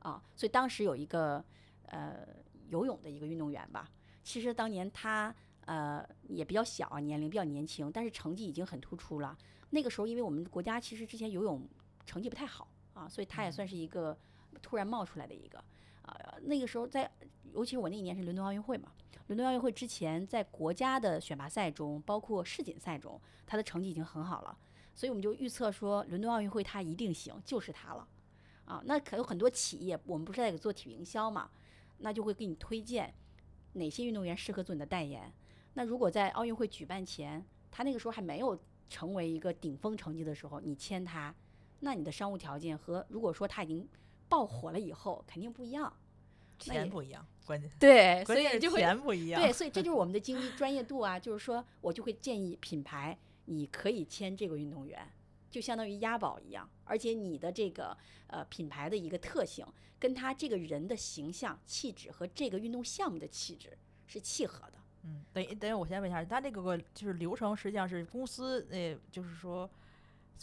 [0.00, 1.44] 啊，所以当时有一个
[1.86, 2.26] 呃
[2.68, 3.88] 游泳的一个运动员吧，
[4.22, 5.34] 其实当年他
[5.66, 9.36] 呃也比较小，年龄比较年轻，但是成绩已经很突出了。
[9.70, 11.68] 那个时候，因为我们国家其实之前游泳
[12.06, 14.16] 成绩不太好啊，所以他也算是一个
[14.60, 15.58] 突然冒出来的一个
[16.02, 16.34] 啊。
[16.42, 17.10] 那个时候在，
[17.52, 18.90] 尤其是我那一年是伦敦奥运会嘛，
[19.26, 24.58] 伦敦奥运会之前在国家的选拔赛中，包括世锦赛中，他的成绩已经很好了，
[24.98, 28.08] 所以我们就预测说伦敦奥运会他一定行，就是他了
[28.64, 28.82] 啊。
[28.84, 31.48] 那可有很多企业，我们不是在做体育营销嘛，
[31.98, 33.14] 那就会给你推荐
[33.74, 35.32] 哪些运动员适合做你的代言。
[35.74, 38.58] 那如果在奥运会举办前，他那个时候还没有。
[38.90, 41.34] 成为一个顶峰成绩的时候，你签他，
[41.80, 43.86] 那你的商务条件和如果说他已经
[44.30, 45.92] 爆火了以后，肯定不一样，
[46.58, 55.10] 钱不一样，关键对，所以就会钱不一样，对，所以这就是我们的经济专业度啊，就是说我就会建议品牌，你可以签这个运动员，
[55.50, 59.66] 就相当于押宝一样，而且你的这个呃品牌的一个特性，
[59.98, 64.74] 跟他这个人的形象、气质和这个运动项目的气质是契合的。
[65.04, 69.68] 嗯，等于等于我先问一下，他这个个就是流程，实际上是公司，呃，就是说，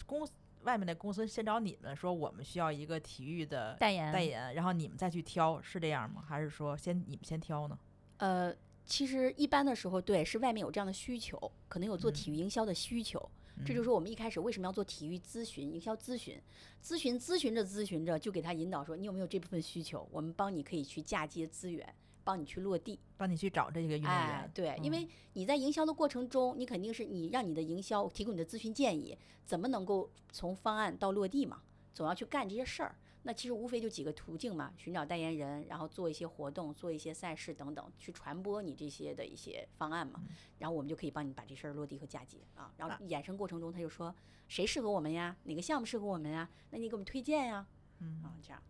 [0.06, 0.28] 公
[0.64, 6.24] 外面的公司先找你们说，我们需要一个体育的代言，代言，然后你们再去挑，是这样吗？
[6.28, 7.78] 还是说先你们先挑呢？
[8.18, 13.30] 呃，其实一般的时候，对，是外面有这样的需求，可能有做体育营销的需求，
[13.66, 16.40] 这就是我们一开始为什么要做体育咨询、营销咨询，
[16.84, 20.08] 咨询咨询着咨询着，就给他引导说，你有没有这部分需求？
[20.12, 21.94] 我们帮你可以去嫁接资源。
[22.26, 24.52] 帮你去落地，帮你去找这个运动员。
[24.52, 31.62] 对，因为你在营销的过程中，你肯定是你让你的营销提供你的咨询建议，怎么能够从方案到落地嘛？
[31.94, 32.96] 总要去干这些事儿。
[33.28, 40.22] 那其实无非就几个途径嘛：寻找代言人，然后做一些活动，做一些赛事等等，去传播你这些的一些方案嘛。
[40.60, 42.72] 然后我们就可以帮你把这事儿落地和嫁接啊。
[42.78, 44.14] 然后衍生过程中，他就说
[44.48, 45.36] 谁适合我们呀？
[45.46, 46.48] 哪个项目适合我们呀？
[46.70, 47.66] 那你给我们推荐呀？
[48.00, 48.62] 嗯，这样。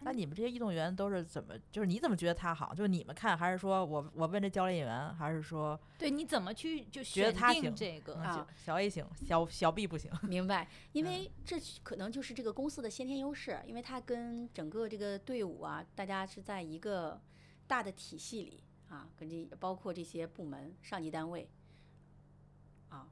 [0.00, 1.54] 那你们这些运动员都是怎么？
[1.72, 2.74] 就是你怎么觉得他好？
[2.74, 8.46] 就是你们看，还是说我我问这教练员，还是说对你怎么去就觉得他行这个啊？
[8.54, 10.10] 小 A 行，小小 B 不行。
[10.22, 17.20] 明白，因为这可能就是这个公司的先天优势，因为他跟整个这个队伍啊，大家是在一个
[17.66, 21.48] 大的体系里啊，跟这包括这些部门、上级单位
[22.90, 23.08] 啊，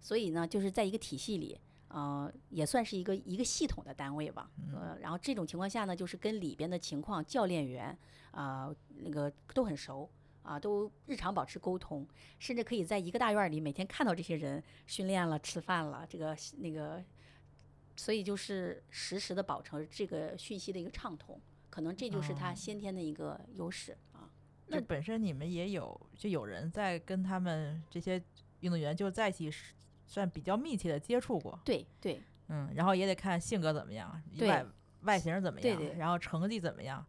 [0.00, 1.58] 所以呢，就是在一个体系里。
[1.88, 4.50] 呃，也算是一个一个系统的单位吧。
[4.74, 7.96] 呃，然后这种情况下呢，就是跟里边的情况、教练员
[8.32, 10.10] 啊，那个都很熟
[10.42, 12.06] 啊，都日常保持沟通，
[12.38, 17.02] 甚至可以在一个大院里每天看到这些人训练了、吃饭了，这个那个，
[17.96, 24.28] 所以就是实时的保持这个讯息的一个畅通，可能这就是他先天的一个优势啊。
[24.66, 28.20] 那本身你们也有，就有人在跟他们这些
[28.60, 29.52] 运动员就在一起。
[30.06, 34.64] 算比较密切的接触过，对对，嗯，然后也得看性格怎么样，外
[35.02, 37.04] 外形怎么样，对对，然后成绩怎么样，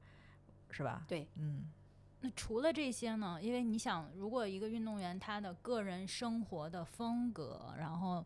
[0.72, 1.06] 是吧？
[1.08, 1.70] 对，嗯。
[2.22, 3.40] 那除了这些呢？
[3.40, 8.26] 因为你想，如果一个运动员他的个人生活的风格，然后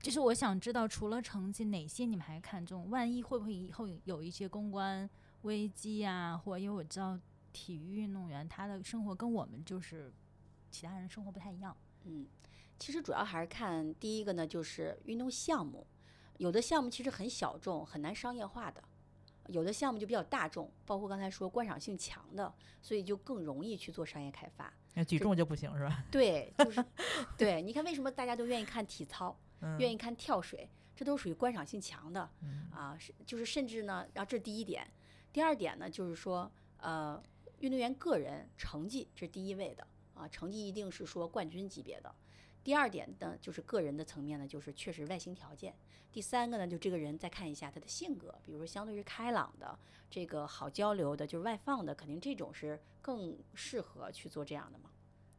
[0.00, 2.90] 就是我想知道，除了成绩，哪些你们还看重？
[2.90, 5.08] 万一会不会以后有一些公关
[5.42, 6.36] 危机啊？
[6.36, 7.16] 或因为我知道
[7.52, 10.12] 体育运动员他的生活跟我们就是
[10.72, 11.76] 其他人生活不太一样，
[12.06, 12.26] 嗯。
[12.78, 15.86] 其实主要还是看第一个呢，就是运动项目，
[16.36, 18.80] 有的项目其实很小众，很难商业化的；
[19.48, 24.72] 有的项目就比较大众，包括刚才说观赏性强的，所以就更容易去做商业开发。
[24.94, 26.04] 那举重就不行是吧？
[26.10, 26.84] 对，就是
[27.36, 27.62] 对。
[27.62, 29.36] 你看为什么大家都愿意看体操，
[29.78, 32.28] 愿意看跳水，这都属于观赏性强的
[32.70, 32.96] 啊。
[32.98, 34.86] 是就是甚至呢，然后这是第一点。
[35.32, 37.20] 第二点呢，就是说呃，
[37.58, 42.14] 运动员个人成绩这是第一位的啊，成绩一定是说冠军级别的。
[42.64, 45.74] 第二点呢，就是个人的层面呢，就是确实外形条件。
[46.10, 49.78] 第三个呢，就这个人再看一下他的性格，比如说相对于开朗的，
[50.10, 54.90] 这个好交流的，就是外放的，肯定这种是更适合去做这样的嘛。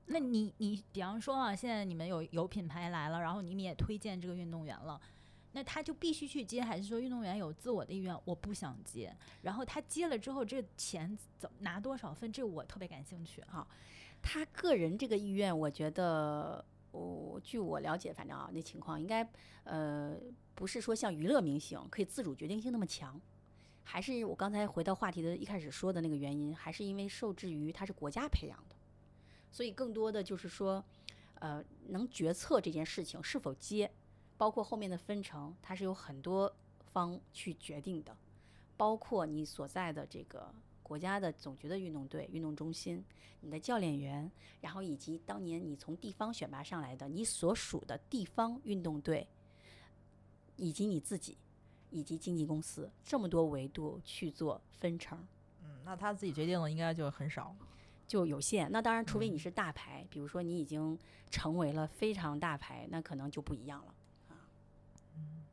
[0.05, 4.99] 那你你比方说啊，现在你们有有品牌来了，然后你们也推荐这个运动员了，
[5.51, 9.15] 那他就必须去接，还是说运动员有自我的意愿，我不想接？
[9.41, 12.32] 然后他接了之后，这钱怎拿多少分？
[12.32, 13.67] 这我特别感兴趣哈。
[14.21, 16.63] 他个人这个意愿，我觉得。
[16.91, 19.28] 我据我了解，反正啊，那情况应该，
[19.63, 20.17] 呃，
[20.56, 23.19] 不是说像娱乐明星可以自主决定性那么强，
[23.84, 28.75] 还是我刚才回到话题的一开始说的那个原因，还是因为受制于他是国家培养的，
[29.52, 30.84] 所以更多的就是说，
[31.36, 33.91] 呃，能决策这件事情是否接，
[34.38, 36.52] 包括后面的分成，它是有很多
[36.91, 38.17] 方去决定的，
[38.75, 40.54] 包括你所在的这个。
[40.89, 43.06] 国家的总局的运动队、运动中心，
[43.41, 49.28] 你的教练员，然后以及当年你从地方选拔上来的你所属的地方运动队，
[50.56, 51.38] 以及你自己，
[51.91, 55.15] 以及经纪公司，这么多维度去做分成，
[55.62, 57.56] 嗯那他自己决定的应该就很少。
[58.08, 58.67] 就有限。
[58.71, 60.97] 那当然，除非你嗯是大牌，比如说你已经
[61.30, 63.93] 成为了非常大牌，那可能就不一样了
[64.30, 64.49] 啊。
[65.15, 65.45] 嗯。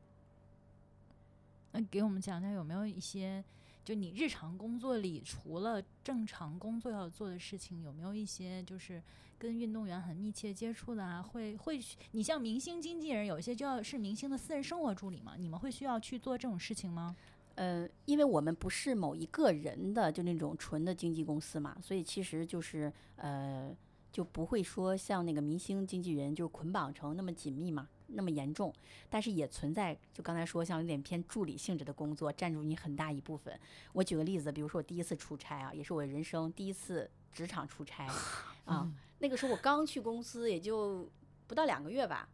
[1.72, 3.44] 那给我们讲讲有没有一些，
[3.87, 9.01] 就你日常工作里除了正常工作要做的事情，有没有一些就是
[9.38, 11.22] 跟运动员很密切接触的啊？
[11.22, 17.14] 会会，你像明星经纪人，有一些就要是明星的私人生活助理嘛，你们会需要去做这种事情吗？
[17.55, 23.72] 呃，因为我们不是某一个人的就那种纯的经纪公司嘛，所以其实就是呃，
[24.11, 28.73] 就不会说像那个明星经纪人就捆绑成那么紧密嘛，那么严重。
[29.09, 33.59] 但是也存在，就刚才说像有点偏助理性质的工作，占住你很大一部分。
[33.92, 38.07] 我举个例子，比如说我第一次出差啊，也是我人生第一次职场出差
[38.66, 41.11] 啊，那个时候我刚去公司也就
[41.47, 42.29] 不到两个月吧，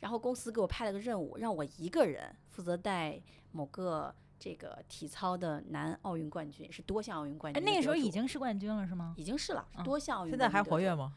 [0.00, 3.20] 然后公司给我派了个任务，让我一个人负责带
[3.52, 7.64] 某个这个体操的男奥运冠军，是多项奥运冠哎，军。
[7.64, 9.14] 那个时候已经是冠军了是吗？
[9.16, 10.62] 已经是了，多项奥运现在还？
[10.62, 11.12] 活跃吗？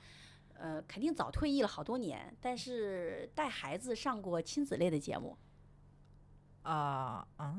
[0.62, 5.36] 呃，肯定早退役了好多年，但是带孩子上过亲子类的节目
[6.62, 7.56] 啊啊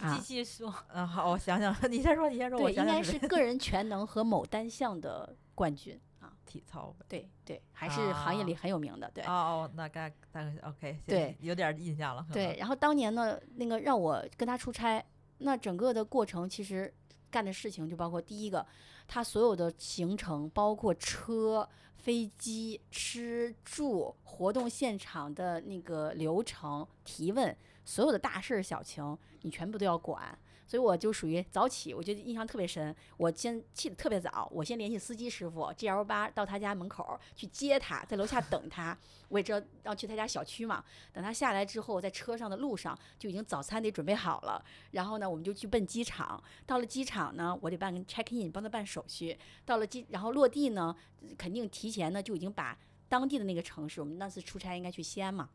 [0.00, 1.04] 啊 继续说， 啊！
[1.04, 6.32] 好，我想想，你先说，你先说，我对，应该是个人全能和某单项的冠军啊。
[6.44, 7.04] 体操呗。
[7.08, 9.10] 对对，还是行业里很有名的。
[9.12, 12.24] 对哦哦，那该大概 OK，对，有点印象了。
[12.32, 15.04] 对，然后当年呢，那个让我跟他出差，
[15.38, 16.92] 那整个的过程其实
[17.30, 18.64] 干的事情就包括第一个，
[19.06, 30.36] 他所有的行程，包括车、飞机、吃住、活动现场的那个流程、提问，所有的大事小情，你全部都要管。
[30.66, 32.94] 所以我就属于早起，我觉得印象特别深。
[33.16, 38.96] 我先起得特别早，我先联系司机师傅 G L 八到他家门口去接他，在楼下等他。
[39.28, 44.64] 我也知道要去他家小区嘛，等他下来之后，在车上的路上就已经早餐得准备好了。
[44.92, 46.42] 然后呢，我们就去奔机场。
[46.66, 49.36] 到了机场呢，我得办个 check in，帮他办手续。
[49.64, 50.94] 到了机，然后落地呢，
[51.36, 55.48] 肯定提前呢就已经把当地的那个城市，我们那次出差应该去西安嘛，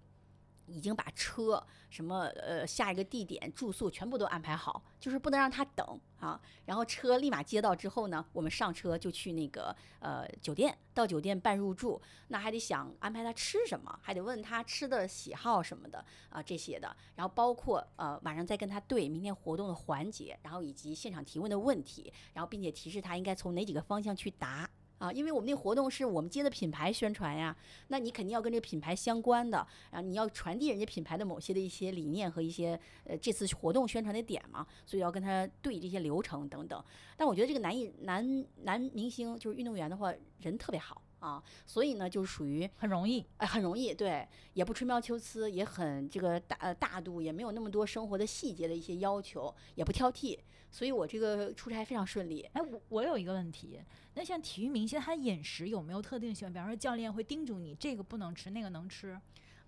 [0.70, 6.40] 已经把车什么呃下一个地点住宿全部都安排好，就是不能让他等啊。
[6.66, 16.96] 然后车立马接到之后呢，我们上车就去那个呃酒店，到酒店办入住，那还得想安排他吃什么，还得问他吃的喜好什么的啊、这些的。
[17.16, 24.70] 然后包括呃晚上再跟他对明天活动的环节，然后以及现场提问的问题，然后并且提示他应该从哪几个方向去答。
[25.00, 27.56] 啊，因为我们那活动是我们接的品牌宣传呀，
[27.88, 36.84] 那你肯定要跟这个品牌相关的，啊你要传递人家品牌的某些的一些理念和一些呃这次活动宣传的点嘛，所以要跟他对这些流程等等。
[37.18, 43.26] 但我觉得这个男艺男男明星就是运动员的话，人特别好啊，所以呢就属于很容易。
[43.38, 50.40] 哎很容易对，也不吹毛求疵，也很这个大呃大度，也没有那么多生活的细节的一些要求，也不挑剔，
[50.72, 52.42] 所以我这个出差非常顺利。
[52.54, 53.80] 哎，我我有一个问题，
[54.16, 56.54] 那像体育明星，他饮食有没有特定习惯？
[56.54, 59.20] 比方说教练会叮嘱你这个不能吃，那个能吃。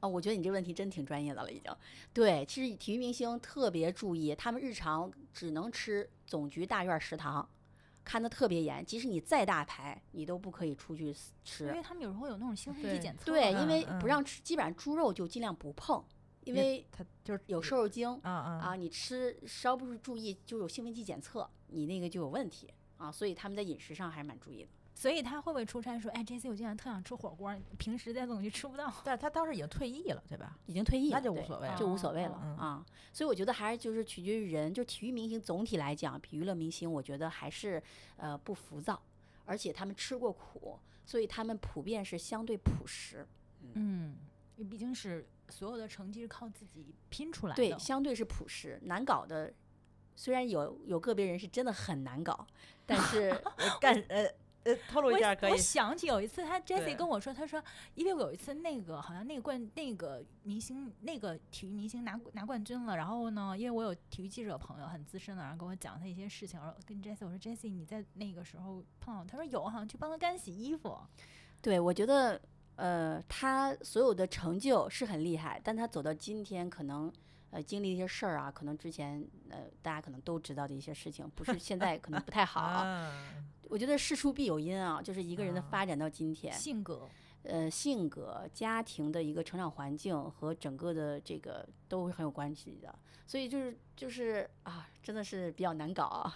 [0.03, 1.71] 哦、我觉得你这个问题真挺专业的了，已经。
[2.11, 7.47] 对，其实体育明星特别注意，他们日常只能吃总局大院食堂，
[8.11, 8.85] 看得特别严。
[8.85, 11.13] 即使你再大牌，你都不可以出去
[11.45, 11.71] 吃因吃。
[11.71, 13.31] 为他们有时候有那种兴奋剂对检测。
[13.31, 16.03] 对，因嗯为嗯不让吃，基本上猪肉就尽量不碰，
[16.43, 23.09] 因因为它就是有瘦肉精啊啊啊，你吃稍不注意就有兴奋剂检测，你那个就有问题啊。
[23.09, 24.69] 所以他们在饮食上还是蛮注意的。
[24.93, 28.93] 所以他会不会出差说，哎，这次我今天特想吃火锅，平时在总局吃不到。
[29.03, 30.59] 但是他当时已经退役了，对吧？
[30.65, 32.85] 已经退役了，那就无所谓了就无所谓哦了嗯啊。
[33.11, 37.81] 所以我觉得还是就是取决于人，就体育明星总体来讲，比娱乐明星，我觉得还是
[38.17, 39.01] 呃不浮躁，
[39.45, 43.25] 而且他们吃过苦，所以他们普遍是相对朴实，
[43.73, 44.15] 嗯，
[44.57, 47.55] 因为毕竟是所有的成绩是靠自己拼出来的。
[47.55, 49.51] 对，相对是朴实，难搞的。
[50.13, 52.45] 虽然有有个别人是真的很难搞，
[52.85, 54.29] 但是 呃干呃
[54.63, 55.57] 呃，透露一下可以我。
[55.57, 57.63] 想起有一次，他 Jessie 跟我说，他说，
[57.95, 70.99] 因为我有一次那个好像那个冠那个明星那个体育明星拿拿冠军了，然后呢，因为我有体育记者朋友很资深的，然后跟我讲他一些事情，然后跟 Jessie 我说 Jessie 你在那个时候碰到，他说有，好像去帮他干洗衣服。
[71.61, 72.39] 对我觉得
[72.75, 77.11] 呃，他所有的成就是很厉害，但他走到今天，可能
[77.49, 82.61] 呃经历一些事儿啊，可能之前呃大家可能都知道的一些事情，不是现在可能不太好。
[82.61, 83.11] 啊，
[83.71, 87.07] 我觉得事出必有因啊，就是一个人的啊发展到今天，性格，
[87.43, 92.93] 呃，性格、家庭的一个成长环境和整个的这个都是很有关系的，
[93.25, 96.35] 所以就是就是啊，真的是比较难搞啊。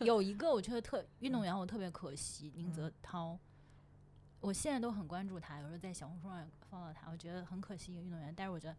[0.00, 3.38] 有一 个我觉得特运动员，我特别可惜，宁泽涛。
[4.40, 8.32] 我现在都很关注他，有时候在小红书上也放到他，我觉得很可惜一个运动员。
[8.36, 8.76] 但是我觉得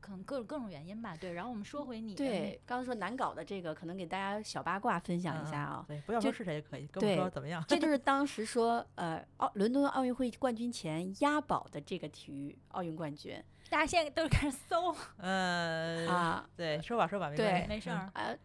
[0.00, 1.16] 可能各种各种原因吧。
[1.16, 5.84] 对，然后我们说回你对，刚刚说难搞的这个，可能给大家小八卦分享一下啊。
[5.86, 7.64] 对，不要说是谁也可以，跟我们说怎么样？
[7.68, 13.42] 这 就是当时说呃奥伦敦奥运会冠军前押宝的这个体育奥运冠军。
[13.68, 14.94] 大家现在都开始搜。
[15.18, 18.10] 呃 啊，对，说吧说吧，对，没事儿。
[18.14, 18.36] 呃，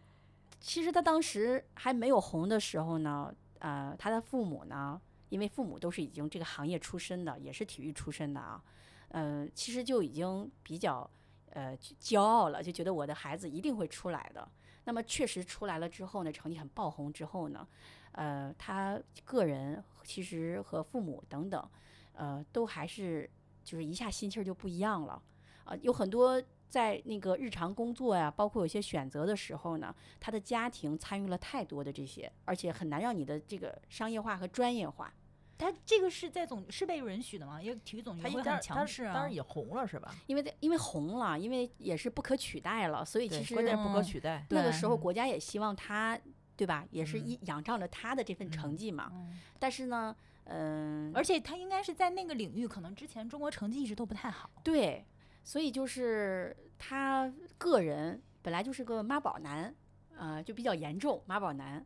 [0.60, 5.00] 其实他当时还没有红的时候呢，呃，他的父母呢。
[5.28, 8.62] 因为父母都是已经这个行业出身的，也是体育出身的啊，
[9.08, 11.10] 嗯，其实就已经比较
[11.56, 14.46] 呃骄傲了，就觉得我的孩子一定会出来的。
[14.84, 17.66] 那么确实出来了之后呢，成绩很爆红之后呢，
[18.12, 21.68] 呃，他个人其实和父母等等，
[22.12, 23.28] 呃，都还是
[23.64, 25.20] 就是一下心气儿就不一样了
[25.64, 25.74] 啊。
[25.80, 35.12] 有很多在那个日常工作呀，包括有些选择的时候呢，他的家庭参与了太多的这些，而且很难让你的这个商业化和专业化。
[35.58, 37.60] 他这个是在总是被允许的吗？
[37.62, 39.14] 因为体育总局会很强势啊。
[39.14, 40.14] 当然也红了是吧？
[40.26, 44.44] 因为因为红了，因为也是不可取代了，所以其实关键不可取代。
[44.50, 46.18] 那个时候国家也希望他，
[46.56, 46.86] 对吧？
[46.90, 49.10] 也是一仰仗着他的这份成绩嘛。
[49.58, 54.50] 但是呢，嗯，而且他应该是在那个领域，可能之前中国成绩一直都不太好。
[54.62, 55.06] 对，
[55.42, 59.74] 所以就是他个人本来就是个妈宝男，
[60.18, 61.84] 呃，就比较严重妈宝男。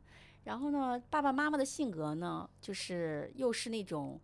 [0.50, 4.20] 然后呢，爸爸妈妈的性格呢，就是又是那种，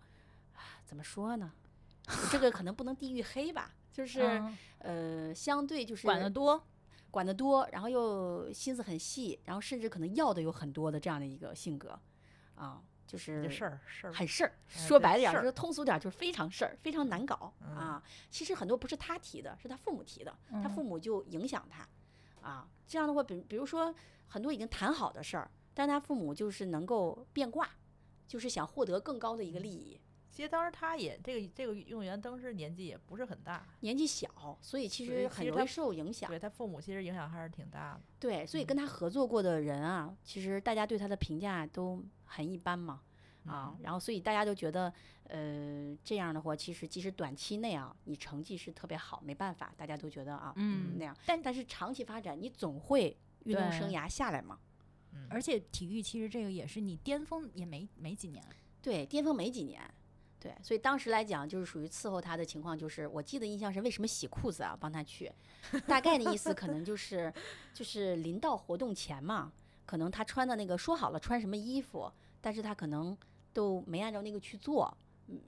[0.84, 1.52] 怎么说呢？
[2.32, 4.42] 这个可能不能地域黑吧，就是
[4.80, 6.60] 呃，相对就是管得多，
[7.12, 11.96] 管得多，然后又心思很细，然后甚至可能要的有很多的这样的一个性格，
[12.56, 18.02] 啊，就是事儿事儿很事儿，说白了点，说通俗点，就是非常事儿，非常难搞啊。
[18.32, 21.88] 其实很多不是他提的，是他父母提的，他父母就影响他，
[22.40, 23.94] 啊，这样的话，比比如说
[24.26, 25.48] 很多已经谈好的事儿。
[25.76, 27.68] 但他父母就是能够变卦，
[28.26, 30.00] 就是想获得更高的一个利益。
[30.30, 36.30] 其实当时他也这个这个运动员当时年纪也不是很大，年纪小，所以其实很容易受影响。
[36.30, 38.00] 对他父母其实影响还是挺大的。
[38.18, 43.02] 对，所以跟他合作过的人啊，其实大家对他的评价都很一般嘛。
[43.44, 44.92] 啊，然后所以大家都觉得，
[45.28, 51.16] 呃，这样的话，其实即使短期内啊，你成绩是特别好，没办法，大家都觉得啊，嗯，那样。
[51.24, 54.58] 但但是长期发展，你总会运动生涯下来嘛。
[55.28, 58.44] 而且体育其实这个也是你巅峰也没没几年，
[58.80, 59.82] 对，巅峰没几年，
[60.38, 65.30] 对，所以当时来讲就是属于伺候他的情况，就是我记得印象是为什么洗裤子啊，帮他去，
[65.86, 67.32] 大概的意思可能就是
[67.74, 69.52] 就是临到活动前嘛，
[69.84, 72.10] 可能他穿的那个说好了穿什么衣服，
[72.40, 73.16] 但是他可能
[73.52, 74.96] 都没按照那个去做，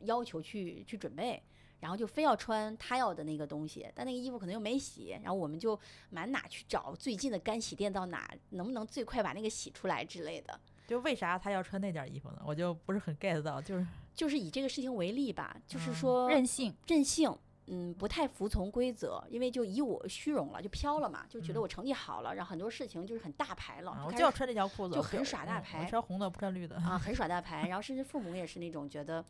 [0.03, 1.43] 要求去去准备。
[1.81, 5.79] 然后就非要穿他要的那个东西，但那个衣服可能又没洗，然后我们就
[6.11, 10.59] 满哪去找最近的干洗店，到哪能不能最快把那个洗出来之类的。
[10.87, 12.43] 就为啥他要穿那件衣服呢？
[12.47, 29.23] 我就不是很 get 到，就是就是以这个事情为例吧，就是说任性任性，嗯，不太服从规则，因为就以我虚荣了，就飘了嘛，就觉得我成绩好了，然后很多事情就是很大牌了，我就要穿这条裤子，就很耍大牌，穿红的不穿绿的啊， 很耍大牌，然后甚至父母也是那种觉得，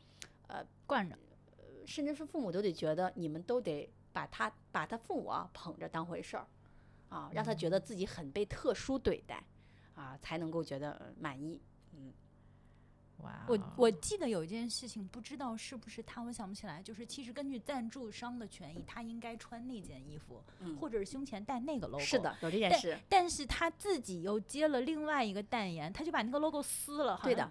[0.46, 1.18] 呃，惯着。
[1.88, 6.46] 甚至是父母都得觉得你们都得把他把他父母啊捧着当回事儿，
[7.08, 9.42] 啊，让他觉得自己很被特殊对待，
[9.94, 11.60] 啊，才能够觉得满意。
[11.92, 12.12] 嗯，
[13.22, 16.82] 哇，我我记得有一件事情，不知道是不是他，我想不起来。
[16.82, 20.42] 就是其实根据赞助商的权益，他应该穿那件衣服，
[20.78, 22.04] 或者是胸前带那个 logo。
[22.04, 22.98] 是的，有这件事。
[23.08, 27.50] 但是他自己又接了另外一个代言，他就把那个 logo 撕了，对的，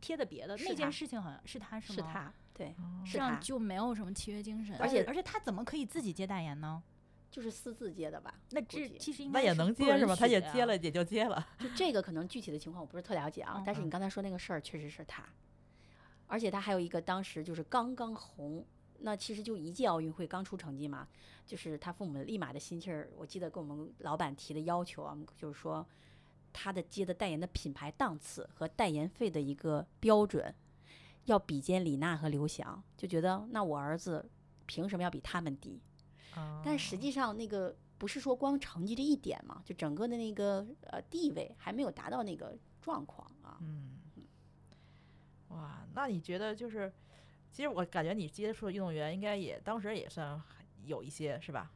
[0.00, 0.56] 贴的别的。
[0.58, 1.96] 那件事情好像是他，是吗？
[1.96, 2.32] 是他。
[2.58, 2.74] 对，
[3.06, 6.82] 这样就没有什么契约精神，而且而且他怎么可以自己接代言呢？
[7.30, 8.34] 就是私自接的吧？
[8.50, 10.16] 那这其实应该那也能接是吧？
[10.16, 11.46] 他也接了，也就接了。
[11.58, 15.22] 就这个可能具体的情况我不是特了解啊，但是你刚才说那个事儿确实是他，
[16.26, 18.66] 而且他还有一个当时就是刚刚红，
[18.98, 21.06] 那其实就一届奥运会刚出成绩嘛，
[21.46, 25.86] 就是他父母立马的心气儿，我记得跟我们老板提的要求啊，就是说
[26.52, 30.52] 他的接的代言的品牌档次和代言费的一个标准。
[31.28, 34.28] 要比肩李娜和刘翔，就觉得那我儿子
[34.66, 35.80] 凭什么要比他们低？
[36.64, 43.58] 但实际上那个不是说光成绩这一点嘛，就整个的那个呃地位还没有达到那个状况啊。
[43.60, 43.98] 嗯，
[45.48, 46.92] 哇，那你觉得就是，
[47.50, 50.40] 其实我感觉你接触的运动员应该也当时也算
[50.84, 51.72] 有一些是吧？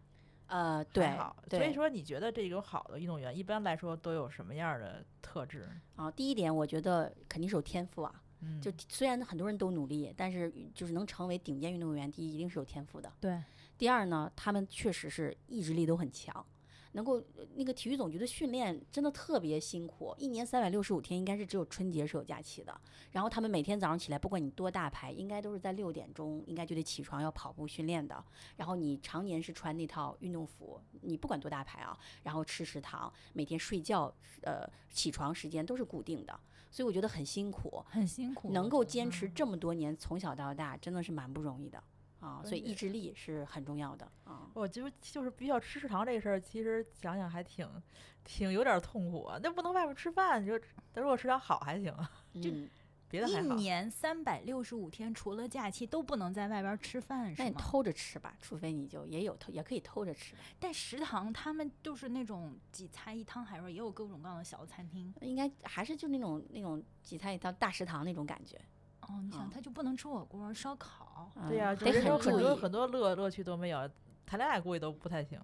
[0.46, 5.68] 呃，对，所以说你觉得这种好的运动员一般来说都有什么样的特质？
[5.96, 8.21] 啊，第一点我觉得肯定是有天赋啊。
[8.60, 13.12] 就虽然很多人都努力，但是就是能成为顶尖运动员，第一一定是有天赋的。
[13.20, 13.42] 对。
[13.78, 16.44] 第二呢，他们确实是意志力都很强。
[16.94, 17.24] 能够
[17.54, 22.80] 那个体育总局的训练真的特别辛苦，一年三百六十五天，应该是只有春节是有假期的。
[23.12, 28.22] 然后他们每天早上起来，不管你多大牌，应该都是在六点钟应该就得起床要跑步训练的。
[28.56, 36.38] 然后你常年是穿那套运动服，你不管多大牌啊，然后吃食堂，每天睡觉呃起床时间都是固定的。
[36.72, 41.80] 所以我觉得很辛苦，很辛苦，能够坚持这么多年，从小到大，真的是蛮不容易的
[42.18, 42.42] 啊。
[42.42, 44.48] 所以意志力是很重要的啊。
[44.54, 47.68] 我觉得就是必须要吃食堂这个事儿，其实想想还挺
[48.24, 49.30] 挺有点痛苦。
[49.42, 50.54] 那不能外面吃饭，就
[50.94, 51.94] 如果食堂好还行，
[53.20, 53.26] 就。
[53.26, 57.36] 一年三百六十五天，除了假期都不能在外边吃饭，是吗？
[57.38, 60.34] 那你偷着吃吧，除非你就也有偷，也可以偷着吃。
[60.58, 65.12] 但食堂他们就是那种几菜一汤，还是也有各种各样的小餐厅？
[65.20, 68.58] 应该还是就那种那种几菜一汤大食堂那种感觉。
[69.02, 71.30] 哦，你想他就不能吃火锅、烧烤？
[71.48, 73.90] 对呀，得很很多很多乐乐趣都没有，
[74.24, 75.40] 谈恋爱估计都不太行，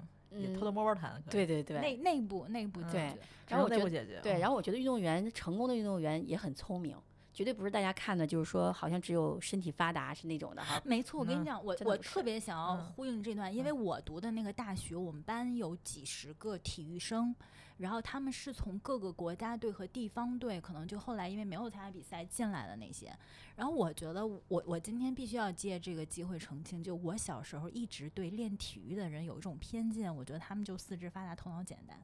[0.55, 1.21] 偷偷摸摸谈。
[1.29, 4.21] 对对对，内内部内部对，然后内部解决。
[4.23, 6.97] 对，然后我觉得运动员成功的运动员也很聪明。
[7.39, 10.82] 绝对不是大家看的，就是说好像只有身体发达是那种的哈。
[10.84, 17.32] 没错，我跟你讲，我我特别想要呼应这段，因为我读的那个大学，我们班有几十个体育生，
[17.76, 23.16] 然后他们是从各个国家队和地方队，可能就后来因为没有参加比赛进来的那些。
[23.55, 31.97] 然后我觉得，我我今天必须要借这个机会澄清，就我小时候一直对练体育的人有一种偏见，我觉得他们就四肢发达，头脑简单。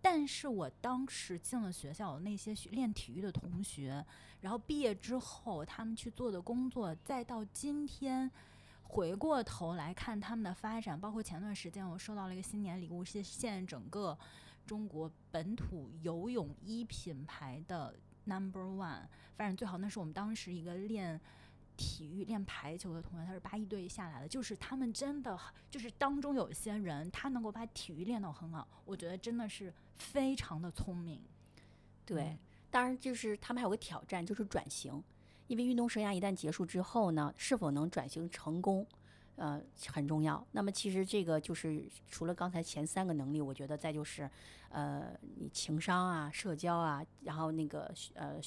[0.00, 4.04] 但是我当时进了学校，那些练体育的同学，
[4.40, 8.30] 然后毕业之后他们去做的工作，再到今天
[8.84, 14.16] 回过头来看他们的发展，包括前段时间我收到了一个新年礼物，是现在整个
[14.64, 17.94] 中国本土游泳衣品牌的
[18.24, 19.02] Number One，
[19.36, 19.78] 发展最好。
[19.78, 21.20] 那是我们当时一个练。
[21.76, 25.38] 体育练排球的同学，他是八一队下来的，就是他们真的，
[25.70, 31.20] 就是当中有些人，他能够把体育练到很好，我觉得真的是非常的聪明。
[32.04, 32.38] 对，
[32.70, 35.02] 当然就是他们还有个挑战，就是转型，
[35.48, 38.86] 因为运动生涯一旦结束之后呢，是否能转型成功，
[39.34, 40.46] 呃，很重要。
[40.52, 44.30] 那么其实这个就是除了刚才前三个能力，我觉得再就是，
[44.70, 48.40] 呃，你情商啊、社交啊，然后那个呃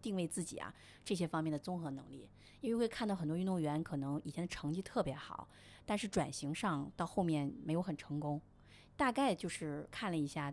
[0.00, 0.74] 定位自己啊
[1.04, 2.28] 这些方面的综合能力。
[2.62, 5.46] 因为会看到很多运动员可能以前的成绩特别好，
[5.84, 8.40] 但是转型上到后面没有很成功。
[8.96, 10.52] 大概就是看了一下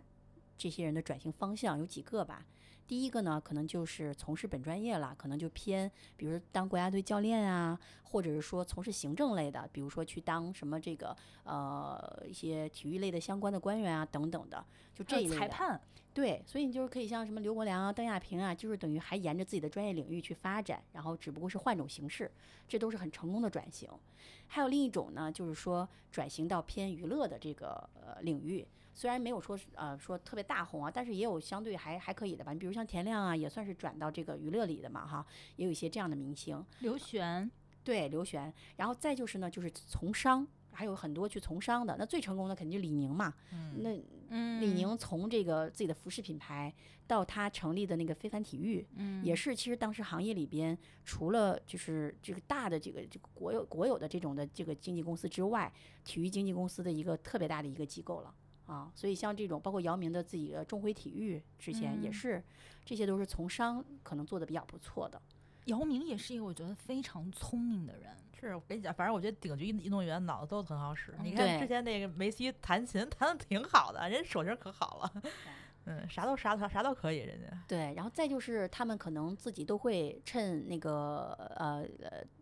[0.58, 2.44] 这些人的转型方向有几个吧。
[2.90, 15.80] 第一个呢，可能就是从事本专业了，可能就偏，比如当国家队教练啊，或者是说从事行政类的，比如说去当什么这个呃一些体育类的相关的官员啊等等的，就这一类裁判。
[16.12, 22.28] 对，所以你就是可以像什么刘国梁啊、邓亚萍啊，就是等于还沿着自己的专业领域去发展，然后只不过是换种形式，
[22.66, 23.88] 这都是很成功的转型。
[24.48, 28.66] 还有另一种呢，就是说转型到偏娱乐的这个呃领域，
[29.00, 32.52] 虽然没有说呃说特别大红啊，但是也有相对还还可以的吧。
[32.52, 35.24] 你比如像田亮啊，也算是转到这个娱乐里的嘛哈，
[35.56, 36.62] 也有一些这样的明星。
[36.80, 37.50] 刘璇，
[37.82, 40.46] 对刘璇，然后再就是呢，就是从商。
[40.72, 43.34] 还有很多去从商的，那最成功的肯定就李宁嘛。
[43.52, 43.90] 嗯那
[44.60, 46.72] 李宁从这个自己的服饰品牌
[47.08, 55.70] 到他成立的那个非凡体育，嗯也是其实当时行业里边除了就是这个大的这个这个国有国有的这种的这个经纪公司之外，
[56.04, 58.32] 体育经纪公司的一个特别大的一个机构了
[58.70, 58.90] 啊。
[58.94, 62.42] 所以像这种包括姚明的自己的众辉体育之前也是，
[62.84, 65.20] 这些都是从商可能做的比较不错的。
[65.66, 68.10] 姚明也是一个我觉得非常聪明的人。
[68.38, 71.14] 是我跟你讲，反正我觉得顶级运动员脑子都很好使。
[71.22, 75.22] 你看之前那个梅西弹琴弹的挺好的，人手型可好了。
[75.84, 77.64] 嗯，啥都啥啥啥都可以，人家。
[77.68, 81.86] 对，然后再就是他们可能自己都会趁那个呃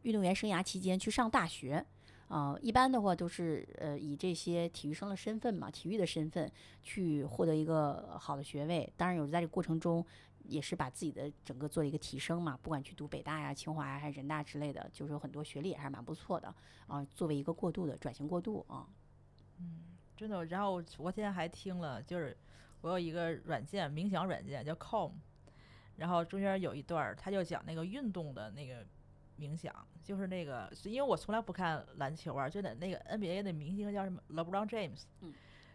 [0.02, 1.84] 运动员生涯期间去上大学。
[2.28, 6.50] 啊，一般的话都是呃以这些体育生的身份嘛，体育的身份
[6.82, 8.92] 去获得一个好的学位。
[8.96, 10.04] 当然有在这过程中。
[10.44, 16.54] 也是把自己的整个做了一个提升嘛，不管去读北大呀、清华呀，还是人大之类的，就是有很多学历也还是蛮不错的
[16.86, 17.06] 啊。
[17.14, 18.86] 作为一个过渡的转型过渡啊，
[19.58, 19.82] 嗯，
[20.16, 20.46] 真的。
[20.46, 22.34] 然后昨天还听了，就是
[22.80, 25.12] 我有一个软件，冥想软件叫 Calm，
[25.96, 28.86] 然后中间有一段儿，他就讲那个运动的那个
[29.38, 35.32] 冥想，就是那个，因为我从来不看篮球啊，就那那个 NBA 的明星叫什么 LeBron James，嗯，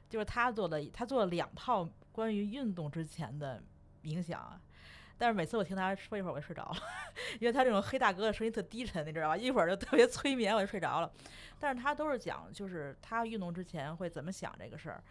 [0.10, 3.64] 就是他做的，他做了两套关于运动之前的。
[4.06, 4.62] 冥想，
[5.18, 6.76] 但是每次我听他说一会儿我就睡着了，
[7.40, 9.38] 因为他这种黑大哥的声音特低沉，你知道吧？
[9.38, 11.10] 一会儿就特别催眠，我就睡着了。
[11.58, 15.02] 但是他都是讲，就是他运动之前会怎么想这个事儿。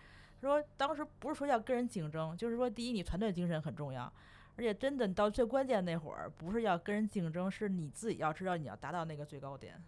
[0.43, 4.13] 说当时不是说要跟人竞争，就是说第一你团队精神很重要，
[4.57, 9.83] 而且真的到最关键那会儿不是要跟人竞争，是你自己要知道你要达到那个最高点。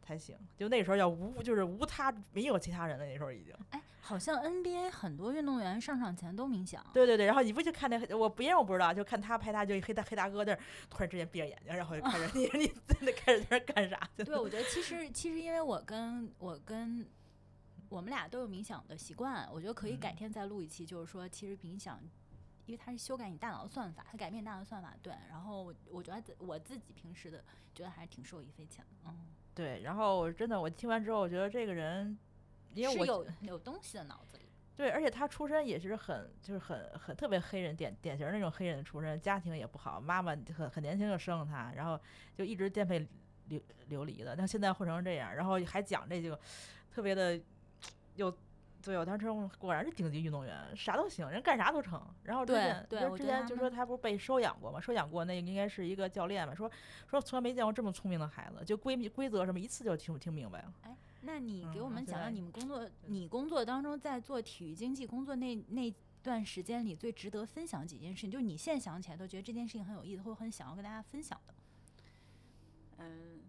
[0.00, 0.34] 才行。
[0.56, 3.04] 就那时候要无，就是无他，没有其他人了。
[3.04, 3.54] 那时候已经。
[3.68, 6.82] 哎，好像 NBA 很多运动员上场前都冥想。
[6.94, 14.00] 对对对，然后你不就看那我别人我不知道，就看他拍他，就黑大黑大哥那儿，突然之间闭着眼睛，然后就开始 你你真的开始在那干啥？
[14.16, 17.06] 对，我觉得其实其实因为我跟我跟
[17.90, 22.00] 我们俩都有冥想的习惯，我觉得可以改天再录一期，就是说其实冥想。
[22.68, 25.10] 因为它是修改你大脑的算法，它改变大脑的算法，对。
[25.30, 27.42] 然后我觉得我自己平时的
[27.74, 29.80] 觉得还是挺受益匪浅的，嗯，对。
[29.80, 32.18] 然后真的，我听完之后，我觉得这个人，
[32.74, 34.44] 因为我有有东西的脑子里。
[34.76, 41.98] 对，而且他出身也是很，就是很很特别黑人典典型那种黑人出身，家庭也不好，妈妈很很年轻就生了他，然后
[42.36, 43.08] 就一直颠沛
[43.46, 44.36] 流流离的。
[44.36, 46.38] 但现在混成这样，然后还讲这个
[46.92, 47.40] 特别的
[48.16, 48.36] 有。
[48.80, 49.26] 对，我当时
[49.58, 52.00] 果然是顶级运动员，啥都行，人干啥都成。
[52.22, 54.80] 然后之前，对，之前就说他不是被收养过吗？
[54.80, 56.54] 收养过那应该是一个教练吧？
[56.54, 56.70] 说
[57.08, 60.72] 说从来没见过这么聪明的孩子，就规规则什么一次就听听明白了。
[60.82, 71.54] 哎，那你给我们讲讲你们工作，你工作当中在做体育经济工作那那段时间里最值得分享几件事情，就是你现在想起来都觉得这件事情很有意思，或者很想要跟大家分享的。
[72.98, 73.40] 嗯，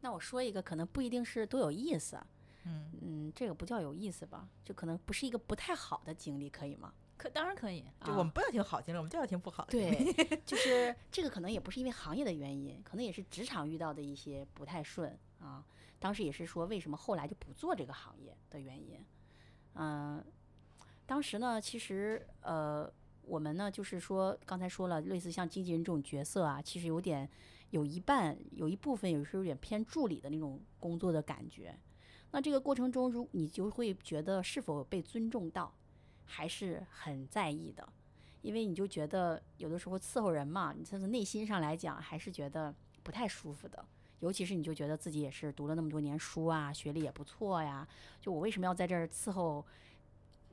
[0.00, 2.18] 那我说一个，可能不一定是多有意思。
[2.64, 4.48] 嗯嗯，这个不叫有意思吧？
[4.64, 6.92] 就可能不是一个不太好的经历，可以吗？
[7.16, 7.84] 可当然可以。
[8.04, 9.70] 就我们不要听好经历，我们就要听不好的。
[9.70, 10.12] 对，
[10.44, 15.64] 就是这个可能也不是因为行业的原因，可能也是职场遇到的一些不太顺啊。
[15.98, 18.98] 当时也是说为什么后来就不做这个行业的原因。
[19.74, 20.24] 嗯，
[21.06, 22.92] 当时呢，其实呃，
[23.22, 27.28] 我们呢就是说刚才说了，类似像经纪人这种角色啊，其实有点
[27.70, 31.78] 有一半有一部分也是有点偏助理的那种工作的感觉。
[32.32, 35.72] 那这个过程中，如你就会觉得是否被尊重到，
[36.24, 37.86] 还是很在意的，
[38.40, 43.84] 因为你就觉得有的时候伺候人嘛，你从内心上来讲还是觉得不太舒服的。
[44.20, 47.86] 尤其是你就觉得自己也是读了那么多年书啊，学历也不错呀，
[48.20, 49.64] 就我为什么要在这儿伺候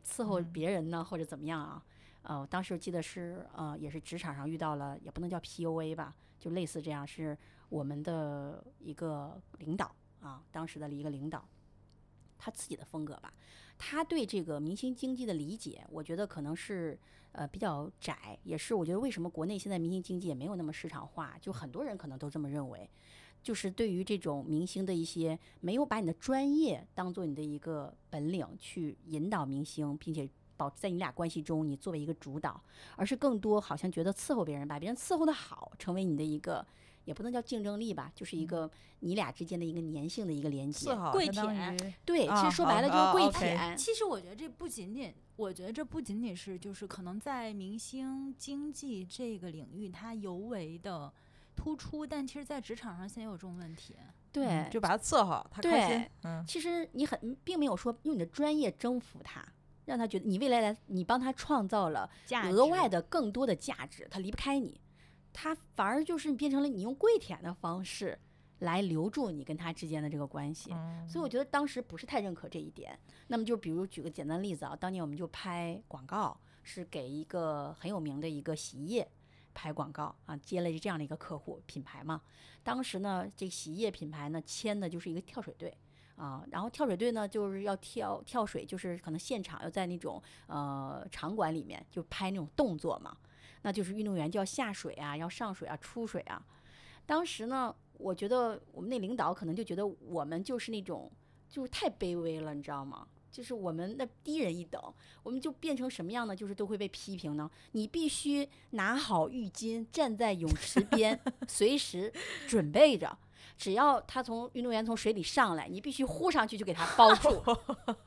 [0.04, 1.84] 伺候别人呢，或者怎么样啊？
[2.24, 7.38] 呃，当时记得是呃，也是职场上遇到了，也不能叫 PUA 吧，就类似这样，是
[7.70, 11.48] 我们的一个领导啊，当时的一个领导。
[12.40, 13.32] 他自己的风格吧，
[13.78, 16.98] 他对这个明星经济的理解，我觉得可能是
[17.34, 22.90] 呃比较窄，也是我觉得为什么国内现在明星经济也没有那么市场化，就很多人可能都这么认为，
[23.44, 32.62] 就是对于这种明星的一些没有把你的专业当做你的一个本领去引导明星，并且保在你俩关系中你作为一个主导，
[32.96, 36.66] 而是更多好像觉得伺候别人，把别人伺候的好，成为你的一个。
[37.10, 40.96] 也不能叫竞争力吧，就是一个你俩之间的一个粘性的一个连接。
[41.12, 43.76] 跪舔，对，其实说白了就是跪舔。
[43.76, 51.12] 其实我觉得这不仅仅，我觉得这不仅仅是，就是可能在明星经济这个领域它尤为的
[51.56, 53.96] 突出，但其实，在职场上现在也有这种问题。
[54.32, 56.08] 对，就把他伺候，他开心。
[56.26, 59.44] 嗯，其实你很并没有说用你的专业征服他，
[59.86, 62.08] 让他觉得你未来来，你帮他创造了
[62.52, 64.80] 额外的更多的价值，他离不开你。
[65.32, 68.20] 他反而就是变成了你用跪舔的方式
[68.60, 70.70] 来留住你跟他之间的这个关系，
[71.08, 73.00] 所以我觉得当时不是太认可这一点。
[73.28, 79.10] 那么就比如举个简单例子啊，当年我们就拍广告，是给一个很有名的一个洗衣液
[79.54, 82.22] 拍广告啊，接了这样的一个客户品牌嘛。
[82.62, 85.74] 当时呢，这洗衣液品牌呢签的就是一个跳水队
[86.16, 93.16] 啊，然后跳水队呢就是要跳跳水，就是可能现场要在那种呃场馆里面就拍那种动作嘛。
[93.62, 96.42] 那就是运动员就要下水啊，要上水啊，出水啊。
[97.06, 101.12] 当时呢，我觉得我们那领导可能就觉得我们就是那种，
[101.50, 103.08] 就是太卑微了，你知道吗？
[103.32, 104.82] 就是我们那低人一等，
[105.22, 106.36] 我们就变成什么样呢？
[106.36, 107.50] 就是都会被批评呢。
[107.74, 112.12] 你必须拿好浴巾，站在泳池边，随时
[112.48, 113.16] 准备着，
[113.56, 117.44] 只要他从运动员从水里上来，你必须呼上去就给他包住，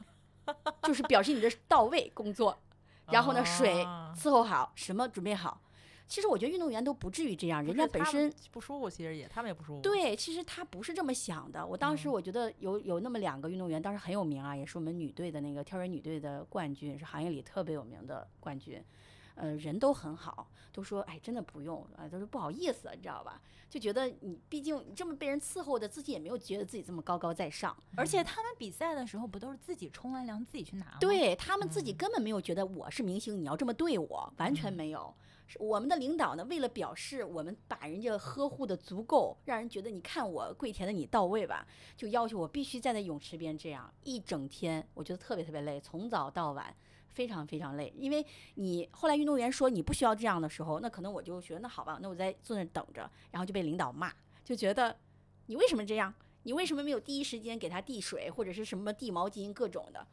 [0.82, 2.58] 就是表示你的到位工作。
[3.10, 3.84] 然后呢，水
[4.16, 5.60] 伺候好，什么准备好。
[6.08, 9.80] 其实我觉得运动员都不至于这样，人家本身不舒服，其实也他们也不舒服。
[9.80, 11.66] 对，其实他不是这么想的。
[11.66, 18.84] 我当时我觉得有有那么两个运动员，当时很有名啊，也是我们女队的那个跳水女队的冠军，是行业里特别有名的冠军。
[19.34, 23.40] 呃，人都很好，都说哎，真的不用啊，都是不好意思，你知道吧？
[23.68, 27.74] 就觉得你毕竟你这么被人伺候的，自己也没有觉得自己这么高高在上。
[27.96, 30.98] 而且他们比赛的时候不都是自己冲完凉自己去拿吗？
[31.00, 35.14] 对他们自己根本没有觉得我是明星，你要这么对我，完全没有。
[35.58, 46.74] 我们的领导呢，为了表示我们把人家呵护的足够，让人觉得你看我跪舔的你到位吧，就要求我必须站在泳池边这样一整天，我觉得特别特别累，从早到晚。
[47.12, 54.12] 非常非常累，因为你后来运动员说你不需要这样的时候，那可能我就觉得那好吧，那我在坐那等着，然后就被领导骂，
[54.44, 54.96] 就觉得
[55.46, 56.12] 你为什么这样？
[56.44, 60.06] 你为什么没有第一时间给他递水或者是什么递毛巾各种的？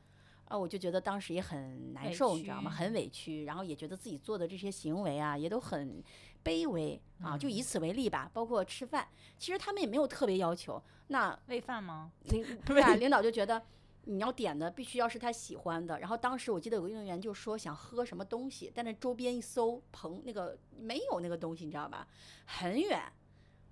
[0.45, 2.69] 啊，我就觉得当时也很难受，你知道吗？
[2.71, 6.03] 很委屈，然后也觉得自己做的这些行为啊，也都很
[6.43, 7.37] 卑微啊。
[7.37, 10.81] 就以此为例吧，包括吃饭，其实他们也没有特别要求。
[11.07, 12.11] 那喂饭吗？
[12.31, 13.63] 领 对啊，领导就觉得
[14.05, 15.99] 你要点的必须要是他喜欢的。
[15.99, 22.07] 然后当时我记得有个运动员就说想喝什么东西，但是周边一搜，棚那个没有那个东西，你知道吧？
[22.45, 23.01] 很远。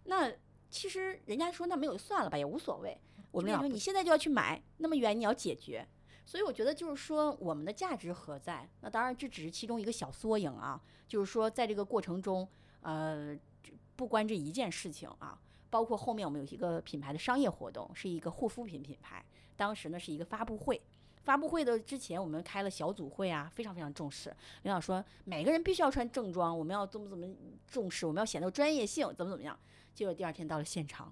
[0.05, 0.31] 那
[0.69, 2.97] 其实人家说那没有就算了吧，也无所谓。
[3.31, 5.87] 我们俩说你现在就要去买，那么远你要解决。
[6.25, 8.69] 所以我觉得就是说，我们的价值何在？
[8.81, 10.81] 那当然这只是其中一个小缩影啊。
[11.07, 12.45] 就是说，在这个过程中，
[12.81, 13.33] 呃，
[13.95, 19.23] 不关这一件事情啊，包括后面我们有一个品牌的商业活动，是一个护肤品品牌。
[19.57, 20.79] 当时呢是一个发布会，
[21.23, 24.33] 发布会的之前我们开了小组会啊，非常非常重视。
[24.61, 27.27] 领导说每个人必须要穿正装，我们要怎么怎么
[27.67, 29.59] 重视，我们要显得专业性，怎么怎么样。
[29.93, 31.11] 结果第二天到了现场。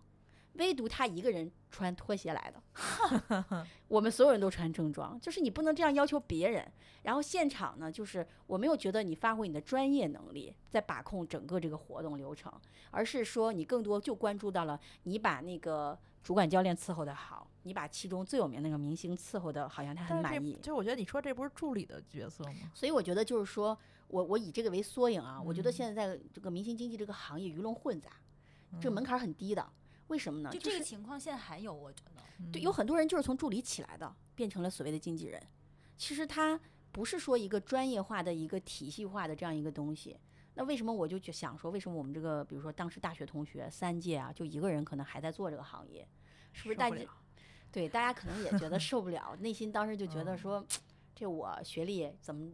[0.56, 6.66] 唯独他一个人穿拖鞋来的， 我们所有人都穿正装，就是你不能这样要求别人。
[7.04, 12.52] 然后现场呢，就是我没有觉得你发挥你的专业能力在把控整个这个活动流程，
[12.90, 20.58] 而是说你更多就关注到了你把那个主管教练伺候的好，你把其中最有名那个明星伺候的好像他很满意。
[20.64, 22.72] 就我觉得你说这不是助理的角色吗？
[22.74, 23.78] 所以我觉得就是说
[24.08, 28.10] 我我以这个为缩影啊，我觉得现在在这个明星经济这个行业鱼龙混杂，
[28.82, 29.64] 这个门槛很低的。
[30.08, 30.50] 为什么呢？
[30.52, 35.42] 就这个情况现在还有，我觉得，对，有很多人就是从助理起来的，变成了所谓的经纪人。
[35.98, 36.60] 其实他
[36.92, 40.18] 不是说一个专业化的一个体系化的这样一个东西。
[40.54, 46.08] 那为什么我就想说，为什么我们这个，比如说当时大学同学三届啊，就一个人可能还在做这个行业，
[46.54, 46.76] 是不是？
[46.76, 46.98] 大家
[47.72, 50.66] 对大家可能也觉得受不了， 内心当时就觉得说，
[51.14, 52.54] 这我学历怎么？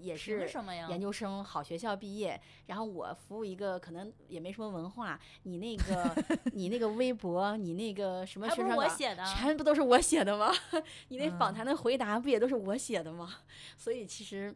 [0.00, 0.48] 也是
[0.88, 6.14] 研究生好学校毕业，然后我服务一个可能也没什么文化，你那个
[6.52, 8.82] 你那个微博，你那个什么宣传稿，
[9.26, 10.52] 全部都是我写的吗？
[11.08, 13.36] 你那访谈的回答不也都是我写的吗？
[13.76, 14.54] 所以其实。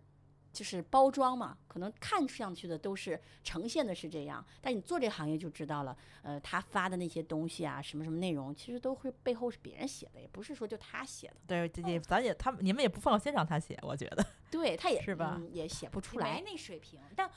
[0.54, 5.94] 就是包装嘛，可能看上去的都是呈现的是这样，但你做这行业就知道了。
[6.22, 11.34] 呃，他发的那些东西啊，什么什么内容，其实都会背后是别人写的，也不是说就他写的。
[11.46, 14.24] 对，姐姐，咱也他们你们也不放心让他写，我觉得。
[14.50, 16.34] 对，他也是吧，也写不出来。
[16.34, 17.00] 没那水平。
[17.16, 17.28] 但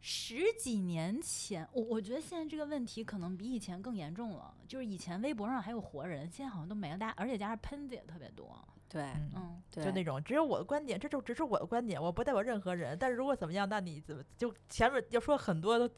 [0.00, 4.54] 十几年前，我我觉得现在这个问题可能比以前更严重了。
[4.68, 6.98] 就是以前微博上还有活人，现在好像都没了。
[6.98, 8.62] 大家而且加上喷子也特别多。
[8.96, 12.96] 对，嗯，对，就那种只有我的观点，这就只是我的观点，我不代表任何人。
[12.98, 15.88] 但是如果怎么样，那你怎么就前面要说很多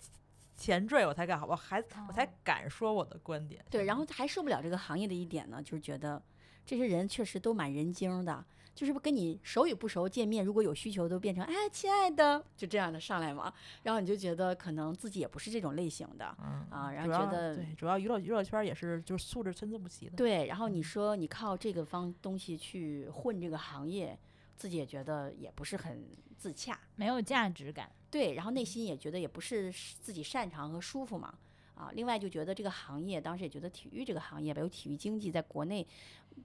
[0.57, 3.65] 前缀，我才敢，我还我才敢说我的观点。
[3.71, 6.21] 对，然后还受不了这个行业的一点呢，就是觉得
[6.67, 8.45] 这些人确实都蛮人精的。
[8.79, 13.53] 就是不跟你熟与不熟见面，如果有需求都变成哎，亲爱的，就这样的上来嘛。
[13.83, 16.27] 然后你就觉得可能自己也不是这种类型的，
[16.71, 20.15] 啊，然后觉得对，主要娱乐娱乐圈也是就是素质参差不齐的。
[20.15, 24.17] 对，然后你说你靠这个方东西去混这个行业，
[24.55, 26.07] 自己也觉得也不是很
[26.37, 27.91] 自洽，没有价值感。
[28.09, 31.35] 对，然后内心也觉得也不是自己擅长和舒服嘛。
[31.75, 35.85] 啊，另外就觉得这个行业，当时也觉得体育这个行业吧，有体育经济在国内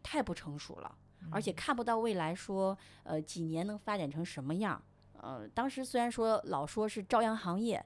[0.02, 0.98] 太不成熟了。
[1.32, 4.82] 而且看不到未来，说呃几年能发展成什么样？
[5.14, 7.84] 呃，当时虽然说老说是朝阳行业，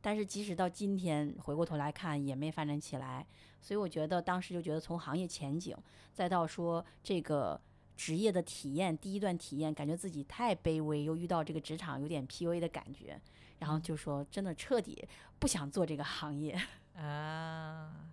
[0.00, 3.26] 但是即使到今天回过头来看，也没发展起来。
[3.60, 5.76] 所以我觉得当时就觉得从行业前景，
[6.12, 7.60] 再到说这个
[7.96, 13.20] 职业的体验，第一段体验，感觉自己太卑微，又遇到这个职场有点 PUA 的感觉，
[13.58, 15.06] 然后就说真的彻底
[15.38, 16.58] 不想做这个行业
[16.96, 18.09] 啊。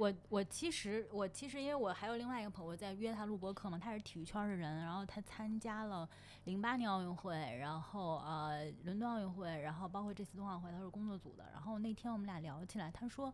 [0.00, 6.08] 我我其实我其实因为我还有另外一个朋友在约他录播课嘛，他是体育圈的人，然后他参加了
[6.44, 11.50] 零八年奥运会，然后呃伦敦奥运会，然后包括这次冬奥会，他是工作组的。
[11.52, 13.30] 然后那天我们俩聊起来，他说，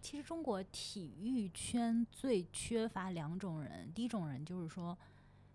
[0.00, 4.98] 其实中国体育圈最缺乏两种人，第一种人就是说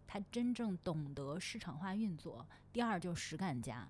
[0.08, 3.86] 他真正懂得市场化运作，第二就实干家。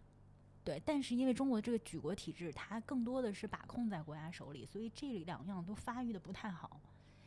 [0.64, 6.80] 对，但是因为中国这个举国体制，它更多的是把控在国家手里，所以这两样都发育的不太好。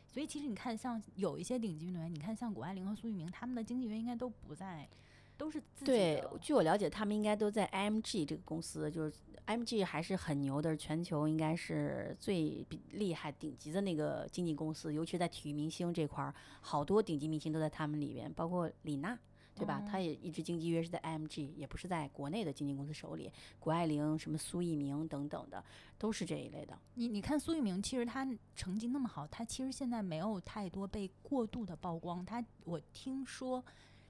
[0.08, 4.88] 所以其实你看，像有一些顶级运动员，你看像谷爱凌和苏翊鸣，他们的经纪人应该都不在，
[5.36, 9.12] 都是自己对，据我了解，他们应该都在 MG 这个公司，就是
[9.46, 19.18] MG 还是很牛的，全球应该是最厉害、顶级的那个经纪公司，尤其在体育明星这块儿，好多顶级明星都在他们里边，包括李娜。
[19.56, 19.82] 对吧？
[19.90, 23.32] 他也一直经纪约是在 IMG，也不是在国内的经纪公司手里。
[23.58, 25.64] 谷爱凌、什么苏翊鸣等等的，
[25.98, 26.78] 都是这一类的。
[26.94, 32.24] 你你看苏翊鸣，其实他成绩那么好，他其实现在没有太多被过度的曝光。
[32.24, 33.64] 他我听说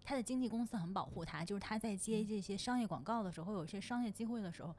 [0.05, 4.75] 他的经纪公司很保护他，就是他在接这些商业广告的时候，有一些商业机会的时候，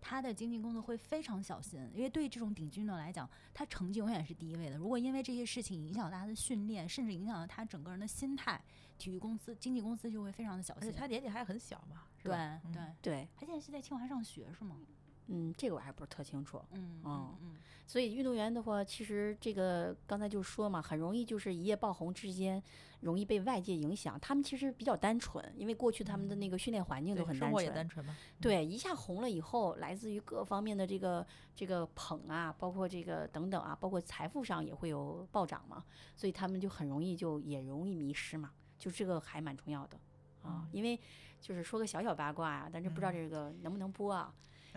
[0.00, 4.76] 他的经纪公司会非常小心，因为对这种顶级运动员来讲，他成绩永远是第一位的。
[4.76, 8.60] 如果因为这些事情影响到他的训练，甚至影响到他整个人的心态，
[8.98, 10.92] 体育公司、经纪公司就会非常的小心。
[10.92, 12.32] 他年纪还很小嘛，对
[12.72, 13.28] 对对。
[13.36, 14.76] 他现在是在清华上学是吗？
[15.32, 16.60] 嗯，这个我还不是特清楚。
[16.72, 17.56] 嗯嗯嗯。
[17.86, 22.62] 所以运动员的话，其实这个刚才就说嘛，很容易就是一夜爆红之间，
[23.00, 24.18] 容易被外界影响。
[24.20, 27.64] 他们其实比较单纯，因为过去他们的那个训练环境都很单纯。
[27.64, 28.16] 也单纯嘛。
[28.40, 35.84] 对，一下红了以后，来自于各方面的这个这个捧啊，包括这个等等啊，包括财富上也会有暴涨嘛。
[36.14, 38.52] 所以他们就很容易就也容易迷失嘛。
[38.78, 39.98] 就这个还蛮重要的
[40.42, 40.98] 啊，因为
[41.40, 44.32] 就是说个小小八卦啊，但是不知道这个能不能播啊。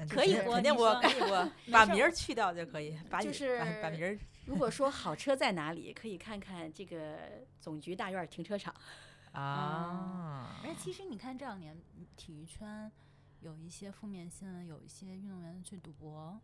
[0.09, 2.97] 可以播，肯定播，可以播， 把名儿去掉就可以。
[3.21, 4.17] 就是把名儿。
[4.45, 7.17] 如果说 好车在哪里，可以看看这个
[7.61, 8.73] 总局大院停车场。
[9.31, 10.59] 啊。
[10.63, 11.79] 而且其实你看这两年
[12.15, 12.91] 体育圈
[13.39, 16.37] 有一些负面新闻，有一些运动员去赌博，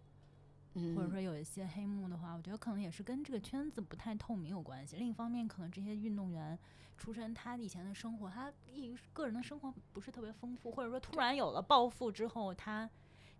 [0.95, 4.95] 或者说有一些黑幕的话，我觉得可能也是跟这个圈子不太透明有关系。
[4.95, 6.57] 另一方面，可能这些运动员
[6.97, 12.89] 出身，他以前的生活，他一个人的生活不是特别丰富，或者说突然有了暴富之后，他。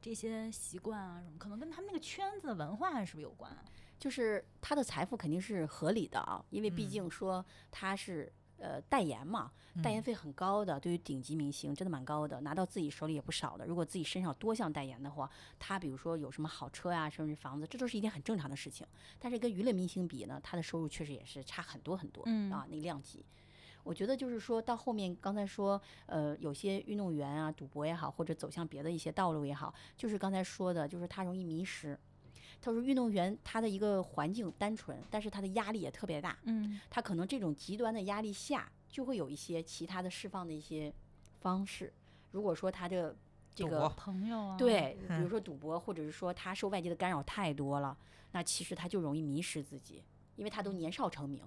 [0.02, 3.52] 这些习惯啊，什么可能跟他们那个圈子文化是不是有关？
[4.00, 9.52] 就是他的财富肯定是合理的啊，因为毕竟说他是呃代言嘛，
[9.84, 13.66] 代言费很高的，对于顶级明星真的蛮高的，拿到自己手里也不少的。
[13.66, 15.30] 如果自己身上多项代言的话，
[15.60, 18.88] 他比如说有什么好车呀，甚至房子，这都是一件很正常的事情。
[19.20, 22.24] 但是跟娱乐明星比呢，他的收入确实也是差很多很多
[22.54, 23.26] 啊，那个量级。
[23.84, 31.97] 我觉得就是说到后面，刚才说，呃，有些运动员啊，赌博也好，或者走向别的一些道路也好，就是刚才说的，就是他容易迷失。
[32.61, 36.38] 他说，运动员他的一个环境单纯，但是他的压力也特别大。
[36.43, 40.93] 嗯，他可能这种极端的压力下，就会有一些其他的释放的一些
[41.39, 41.93] 方式。
[42.32, 43.15] 如果说他的
[43.55, 47.97] 这个朋友啊，对，比如说赌博，或者是说他受外界的干扰太多了，
[48.34, 50.03] 那其实他就容易迷失自己，
[50.36, 51.41] 因为他都年少成名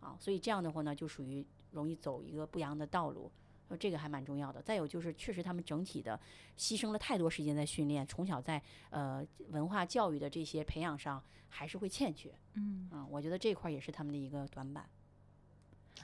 [0.00, 1.46] 啊，所以这样的话呢，就属于。
[1.72, 3.30] 容易走一个不良的道路，
[3.68, 4.60] 说这个还蛮重要的。
[4.60, 6.18] 再有就是，确实他们整体的
[6.58, 8.60] 牺牲了太多时间在训练，从小在
[8.90, 12.34] 呃文化教育的这些培养上还是会欠缺。
[12.54, 14.88] 嗯啊，我觉得这块也是他们的一个短板。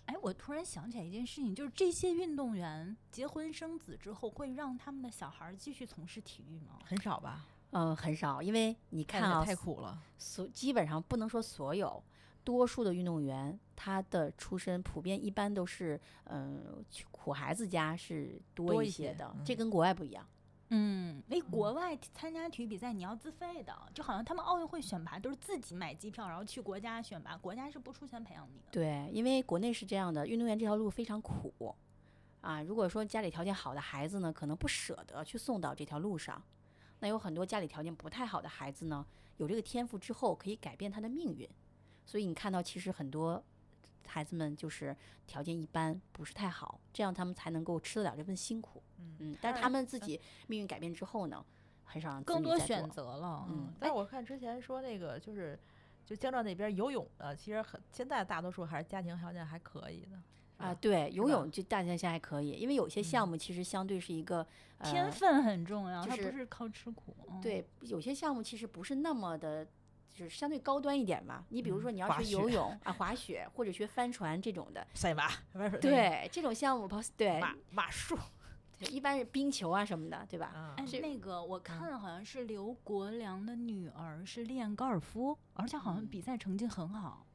[0.04, 6.78] 哎，我突然想起来一件事情，就是这些运动员结婚生子之后，会让他们的小孩继续从事体育吗？
[6.84, 7.46] 很少吧？
[7.70, 10.00] 嗯，很少，因为你看啊，太苦了。
[10.16, 12.02] 所基本上不能说所有。
[12.44, 20.26] 多数的运动员，他的出身普遍一般都是，嗯，苦孩子家是多一些的，这跟国外不一样。
[20.70, 28.64] 嗯，为国外参加体育比赛你要自费的，就好像他们奥运会选拔都是自己买机票，然后去国家选拔，国家是不出钱培养你的。
[28.72, 31.72] 对，因为国内是这样的，运动员这条路非常苦，
[32.40, 36.42] 啊，如果说家里条件好的孩子呢，可能不舍得去送到这条路上，
[36.98, 39.06] 那有很多家里条件不太好的孩子呢，
[39.36, 41.48] 有这个天赋之后可以改变他的命运。
[42.04, 43.42] 所以你看到，其实很多
[44.07, 44.96] 孩子们就是
[45.26, 48.82] 条件一般，不是太好，这样他们才能够吃得了这份辛苦。
[48.98, 49.36] 嗯嗯。
[49.40, 51.44] 但是他们自己命运改变之后呢，
[51.84, 53.46] 很少让更多选择了。
[53.48, 53.72] 嗯。
[53.78, 55.59] 但是我看之前说那个就是，
[56.04, 60.18] 就江浙那边游泳的，其实很现在大多数还是家庭条件还可以的。
[60.59, 64.46] 啊，对，游泳就大家现在还可以，因为有些项目其实相对是一个
[64.82, 67.14] 天分很重要，它不是靠吃苦。
[67.42, 69.66] 对，有些项目其实不是那么的。
[70.16, 75.28] 就是相对高端一点嘛，你比如说你要学游泳啊、滑雪或者学帆船这种的，赛马，
[75.80, 78.18] 对这种项目， 对马马术，
[78.90, 80.74] 一般是冰球啊什么的，对吧？
[80.78, 87.26] 哎，那个我看好像是刘国梁的女儿是练高尔夫，而且好像比赛成绩很好。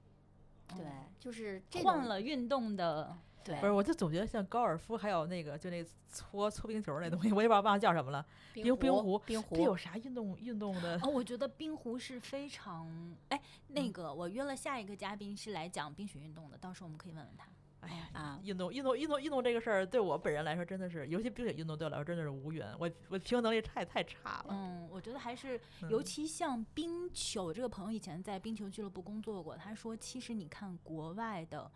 [0.75, 0.85] 对，
[1.19, 3.15] 就是换了运动的。
[3.43, 8.25] 对，不是，我就总觉得像高尔夫，还有那个就那搓搓冰球那东西，我也不知道忘了叫什么了。
[8.53, 10.99] 冰冰壶，冰壶，这有啥运动运动的？
[11.03, 12.87] 哦，我觉得冰壶是非常……
[13.29, 17.47] 哎，那个我约了下一个嘉宾是来讲冰雪运动的，到时候我们可以问问他。
[17.79, 24.49] 哎呀啊，运动运动运动运动这个事儿，对我本人来说真的是，尤其冰雪运动对我来说真的是无缘，我我平衡能力太太差了。
[24.49, 31.71] 嗯，我觉得还是，尤其像冰球，这个朋友以前在冰球俱乐部工作过，他说其实你看国外的。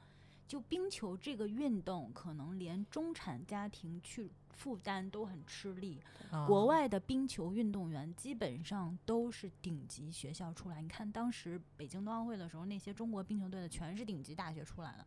[0.48, 6.00] 就冰球这个运动，可能连中产家庭去负担都很吃力。
[6.48, 10.82] 国外的冰球运动员基本上都是顶级学校出来。
[10.82, 15.06] 你看当时北京冬奥会的时候，那些中国冰球队的全是顶级大学出来的。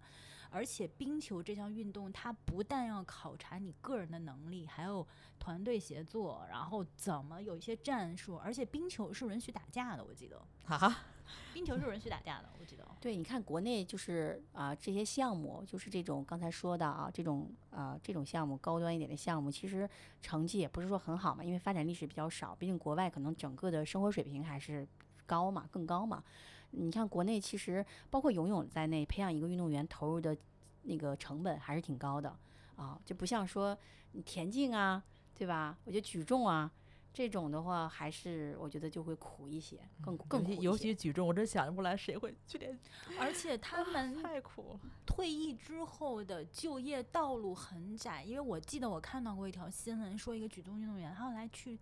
[0.50, 5.06] 而且冰球这项运动，它不但要考察你个人的能力，还有
[5.38, 10.40] 团队协作，然后怎么有一些战术，而且冰球是允许打架的，我记得。
[10.68, 11.04] 啊，
[11.54, 12.86] 冰球是允许打架的，我记得。
[13.00, 19.88] 对，你看国内就是啊，这些项目就是这种刚才说的啊，这种啊这种项目高端一点的项目，其实
[20.20, 24.86] 成绩也不是说很好嘛，因为发展历史比较少，毕竟国外可能整个的生活水平还是
[25.26, 26.22] 高嘛，更高嘛。
[26.70, 30.36] 你看国内其实包括游泳在内，培养一个运动员投入的
[30.82, 32.34] 那个成本还是挺高的
[32.76, 33.76] 啊，就不像说
[34.24, 35.02] 田径啊，
[35.34, 35.76] 对吧？
[35.84, 36.70] 我觉得举重啊。
[37.10, 42.78] 这种的话，还是我觉得就会苦一些，更更苦尤其举重，我真想不来谁会去练。
[43.18, 48.22] 而且他们太苦了，退役之后的就业道路很窄。
[48.22, 51.76] 因为我记得我看到过一条新闻，说一个举重运动员后来去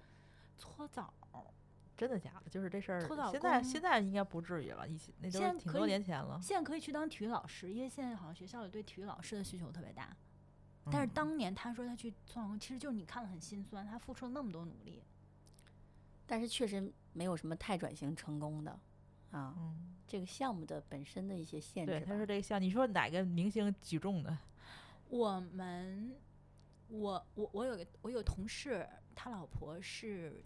[0.57, 1.13] 搓澡，
[1.97, 2.51] 真的假的？
[2.51, 3.01] 就是这事儿。
[3.31, 6.39] 现在现在应该不至于了，以前那都是挺多年前了。
[6.43, 10.17] 现在可以去当体育老师，因为现在好像学校里对体育老师的需求特别大。
[10.89, 15.03] 但是当年他说他去搓澡，其实就是你看了很心酸，他付出了那么多努力。
[16.27, 18.79] 但是确实没有什么太转型成功的，
[19.31, 19.57] 啊，
[20.07, 21.93] 这个项目的本身的一些限制。
[21.93, 24.37] 对，他说这个项，你说哪个明星举重的？
[25.09, 26.15] 我们，
[26.89, 30.45] 我我我有个我有同事，他老婆是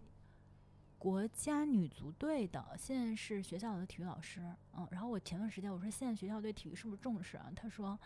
[1.00, 4.42] 国家女足队的，现在是学校的体育老师。
[4.76, 7.50] 嗯，然后我前段时间我说现在学校对体育是不是重视啊？
[7.56, 7.98] 他说，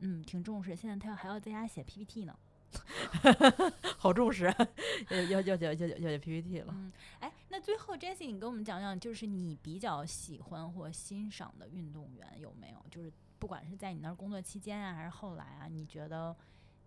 [0.00, 0.74] 嗯，挺重视。
[0.74, 2.36] 现在他还要在家写 PPT 呢。
[3.96, 4.52] 好重视，
[5.10, 6.74] 要要要要要要 PPT 了。
[6.76, 12.84] 嗯，哎，那最后 Jessie，你给我们讲讲，就是你比较喜欢或欣赏的运动员有没有？
[12.90, 16.34] 就是不管是在你那儿工作期间啊，还是后来啊，你觉得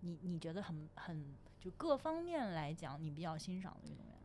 [0.02, 4.16] 你你觉得很很就各方面来讲，你比较欣赏的运动员？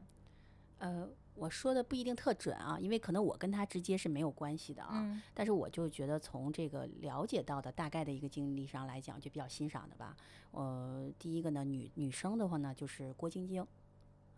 [0.79, 1.09] 呃。
[1.39, 5.23] 我说的不一定特准啊，因为可能我跟他直接是没有关系的啊。
[5.33, 10.17] 但是我就觉得从这个了解到的大概的一个经历上来讲，就比较欣赏的吧。
[10.51, 13.65] 呃，第一个呢，女女生的话呢，就是郭晶晶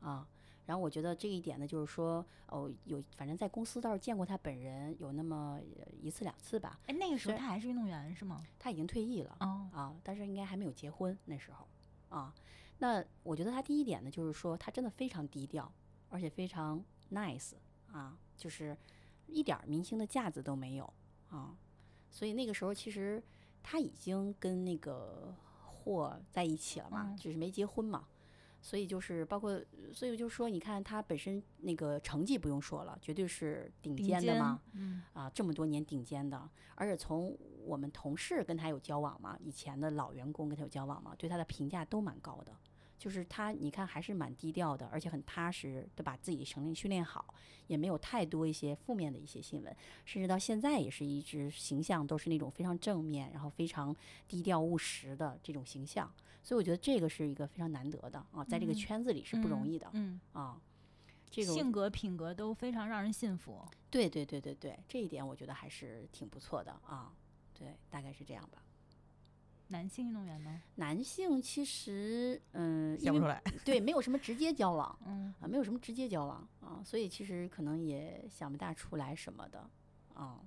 [0.00, 0.26] 啊。
[0.66, 5.58] 然后我觉得这一点呢，就是说哦，有反正在公司倒是见过她本人有那么
[6.00, 6.78] 一次两次吧。
[6.86, 8.40] 哎，那个时候她还是运动员是吗？
[8.58, 11.66] 她已经退役了啊，但是应该还没有结婚那时候
[12.16, 12.32] 啊。
[12.78, 15.72] 那我觉得她第一点呢，就是说她真的非常低调。
[16.10, 17.52] 而且非常 nice
[17.90, 18.76] 啊，就是
[19.26, 20.92] 一点明星的架子都没有
[21.30, 21.56] 啊，
[22.10, 23.22] 所以那个时候其实
[23.62, 25.34] 他已经跟那个
[25.64, 28.06] 霍在一起了嘛，只是没结婚嘛，
[28.60, 29.58] 所以就是包括，
[29.92, 42.52] 所以就是说，你看他本身那个成绩不用说了，绝对是顶尖的嘛，嗯啊，这么多年顶尖的，而且从我们同事跟他有交往嘛，以前的老员工跟他有交往嘛，对他的评价都蛮高的。
[43.00, 47.34] 就是他，你看还是蛮低调的，而且很踏实对把自己成练训练好，
[47.66, 49.74] 也没有太多一些负面的一些新闻，
[50.04, 53.96] 甚至到现在也是一直形象都是那种非常正面，然后非常
[54.28, 56.12] 低调务实的这种形象。
[56.42, 59.88] 所以我觉得这个是一个非常难得的啊，在这个圈子里是不容易的。
[59.94, 60.60] 嗯啊，
[61.30, 63.66] 这种性格品格都非常让人信服。
[63.90, 67.10] 对对对对对，这一点我觉得还是挺不错的啊。
[67.54, 68.62] 对，大概是这样吧。
[69.70, 70.60] 男性运动员呢？
[70.74, 79.70] 男性其实，嗯，想不出来，对，没有什么直接交往，嗯啊，没有什么直接交往啊，所以其实可能也想不大出来什么的
[80.12, 80.40] 啊。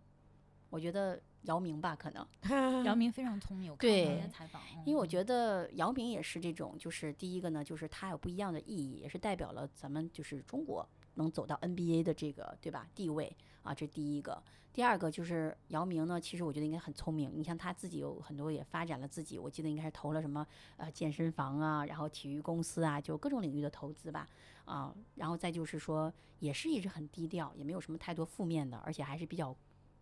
[0.69, 2.27] 我觉得姚明吧，可能
[2.83, 13.33] 姚明非常聪明，我看那些采访，因为我觉得姚明也是这种，就是第一个呢，就是他有不一样的意义，也是代表了咱们就是中国能走到 NBA 的这个对吧地位
[13.63, 14.43] 啊，这第一个。
[14.71, 17.31] 第二个就是姚明呢，其实我觉得应该很聪明。
[17.35, 20.45] 你像他自己有很多也发展了自己，我记得应该是投了什么
[20.77, 24.27] 呃健身房啊，然后体育公司啊，就各种领域的投资吧，
[24.65, 29.55] 啊，然后再就是说也是一直很低调，也没有什么太多负面的，而且还是比较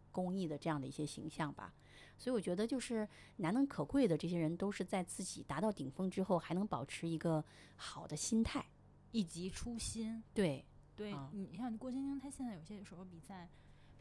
[0.10, 1.74] 公益的这样的一些形象吧。
[2.18, 3.06] 所以我觉得就是
[3.38, 7.44] 难能可贵的这些人，都是在自己达到顶峰之后，还能保持一个
[7.76, 8.64] 好的心态
[9.12, 10.24] 以及初心。
[10.34, 10.64] 对
[10.96, 13.48] 对，你像郭晶晶，她现在有些时候比赛。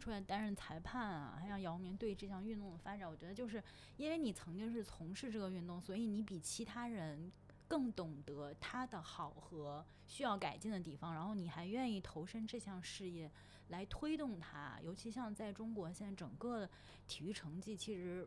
[0.01, 3.63] 出来担任裁判啊，还让姚明对这项运动的发展，我觉得就是
[3.99, 7.31] 因为你曾经是从事这个运动，所以你比其他人
[7.69, 13.31] 更懂得它的好和需要改进的地方，然后你还愿意投身这项事业
[13.69, 14.81] 来推动它。
[14.83, 16.67] 尤其像在中国现在整个
[17.07, 18.27] 体育成绩其实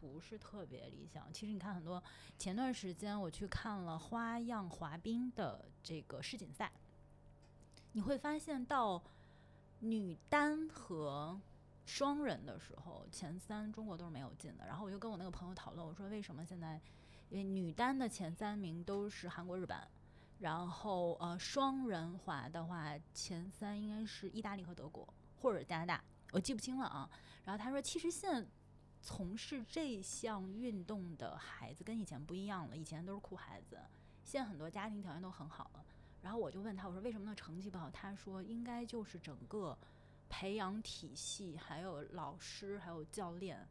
[0.00, 1.30] 不是特别理想。
[1.30, 2.02] 其实你看很多
[2.38, 6.72] 前段时间我去看了花样滑冰的这个世锦赛，
[7.92, 9.02] 你会发现到。
[9.82, 11.40] 女单和
[11.86, 14.66] 双人的时候，前三中国都是没有进的。
[14.66, 16.78] 然后我就跟我那个朋友讨论，我说为什么现在，
[17.30, 19.78] 因为女单的前三名都是韩国、日本，
[20.38, 25.08] 然后呃双人滑的话，前三应该是意大利和德国
[25.40, 27.08] 或者加拿大，我记不清了啊。
[27.44, 28.46] 然后他说，其实现在
[29.00, 33.80] 从事这项运动的孩子跟以前不一样了，以前都是苦孩子，
[34.22, 35.84] 现在很多家庭条件都很好了。
[36.22, 37.90] 然后我就问他，我说为什么那成绩不好？
[37.90, 39.76] 他说应该就是整个
[40.28, 43.66] 培养体系，还有老师，还有教练，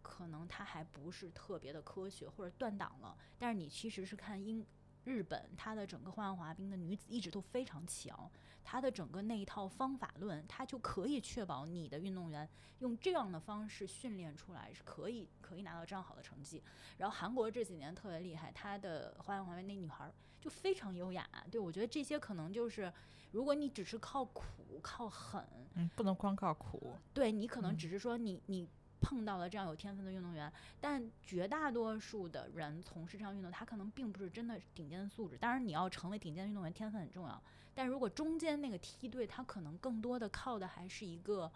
[0.00, 3.16] 可能他还不是特别的科学或者断档了。
[3.38, 4.64] 但是你其实是看英
[5.04, 8.30] 日本，它的整个花样滑冰的女子一直都非常强。
[8.64, 12.48] 它的整个那一套方法论，它就可以确保你的运动员
[12.78, 16.62] 用这样的方式训练出来是可以可以拿到这样好的成绩。
[16.96, 20.08] 然后韩国这几年特别厉害，她的花样滑冰那女孩
[20.40, 21.28] 就非常优雅。
[21.50, 22.92] 对我觉得这些可能就是，
[23.32, 25.44] 如果你只是靠苦靠狠，
[25.74, 26.94] 嗯，不能光靠苦。
[27.12, 28.68] 对你可能只是说你你
[29.02, 30.50] 碰到了这样有天分的运动员，
[30.80, 35.36] 但绝大多数的人从事这项运动，他可能并不是真的顶尖的素质。
[35.36, 37.42] 当然，你要成为顶尖运动员，天分很重要。
[37.74, 41.50] 但如果中间那个梯队，他可能更多的靠的还是一个，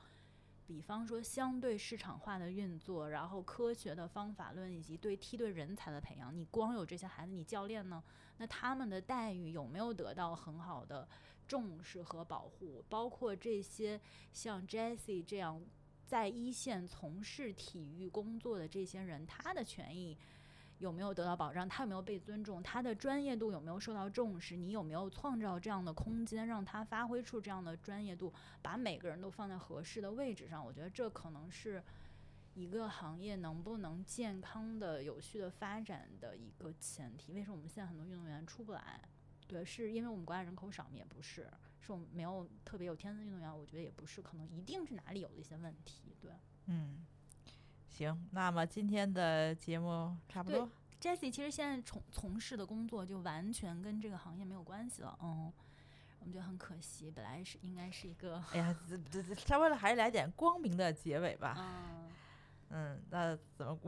[0.66, 6.36] 比方说相对市场化的运作，然后科学的方法论以及对梯队人才的培养。
[6.36, 8.02] 你光有这些孩子，你教练呢？
[8.38, 11.08] 那他们的待遇有没有得到很好的
[11.46, 12.84] 重视和保护？
[12.88, 14.00] 包括这些
[14.32, 15.62] 像 Jessie 这样
[16.06, 20.16] 在一线从事体育工作的这些人，他的权益？
[20.78, 21.66] 有没有得到保障？
[21.66, 22.62] 他有没有被尊重？
[22.62, 24.54] 他的专业度有没有受到重视？
[24.54, 28.30] 你有没有创造这样的空间，让他发挥出这样的专业度，
[28.60, 30.62] 把每个人都放在合适的位置上？
[30.62, 31.82] 我觉得这可能是
[32.52, 37.32] 一个行业能不能健康的、有序的发展的一个前提。
[37.32, 39.00] 为什么我们现在很多运动员出不来？
[39.46, 40.90] 对，是因为我们国家人口少吗？
[40.94, 43.58] 也不是，是我们没有特别有天分运动员。
[43.58, 46.16] 我觉得也不是，可能一定是哪里有了一些问题。
[46.20, 46.30] 对，
[46.66, 47.04] 嗯。
[47.88, 50.68] 行，那么今天的节目差不多。
[51.00, 55.50] Jessie 其实现在从从事的工作就完全跟这个行业没有关系了，嗯，
[56.20, 57.10] 我们觉得很可惜。
[57.10, 61.54] 本来是应该是一个，哎呀，这这稍微还是来点光明的结尾吧。
[61.58, 62.10] 嗯，
[62.70, 63.78] 嗯，那怎么？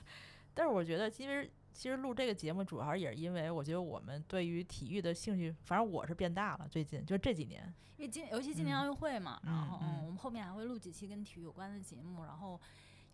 [0.54, 6.66] 但是我觉得，其实其实录这个节目主要也是因为，我觉得我们对于体育的兴趣，反正我是变大了。
[6.68, 12.60] 最近就这几年，因为今尤其今年奥运会嘛，然后嗯，我们后面还会录几期跟体育有关的节目，然后。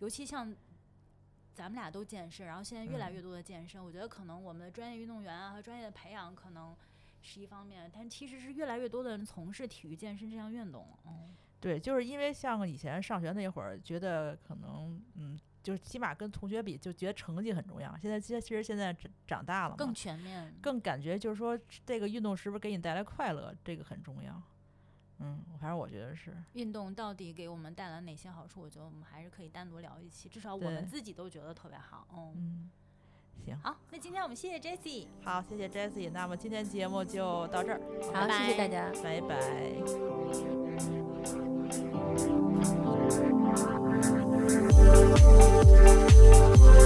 [0.00, 0.52] 尤其像
[1.54, 6.76] 咱们俩都健身，然后现在越来越多的健身，我觉得可能我们的专业运动员啊和专业的培养可能
[7.22, 10.86] 是一方面，但其实是越来越多的人从事体育健身这项运动。
[11.06, 17.96] 嗯，对，就是因为像以前上学那会儿，觉得可能嗯，就是起码跟同学比，就觉得成绩很重要。
[17.96, 18.94] 现在其实其实现在
[19.26, 24.40] 长大了，更全面，更感觉就是说这个运动是不是给你带来快乐，这个很重要。
[25.20, 28.60] 嗯，反正我觉得是运动到底给我们带来哪些好处？
[28.60, 32.06] 我觉得我们还是可以单独聊一期，至少我们自己都觉得特别好。
[32.36, 32.70] 嗯，
[33.44, 37.80] 行，好，那今天我们谢谢 Jessie，好，谢谢 Jessie，那么今天节目就到这儿，
[38.12, 41.03] 好，谢谢大家，拜拜。
[41.24, 41.38] Thank
[46.78, 46.83] you.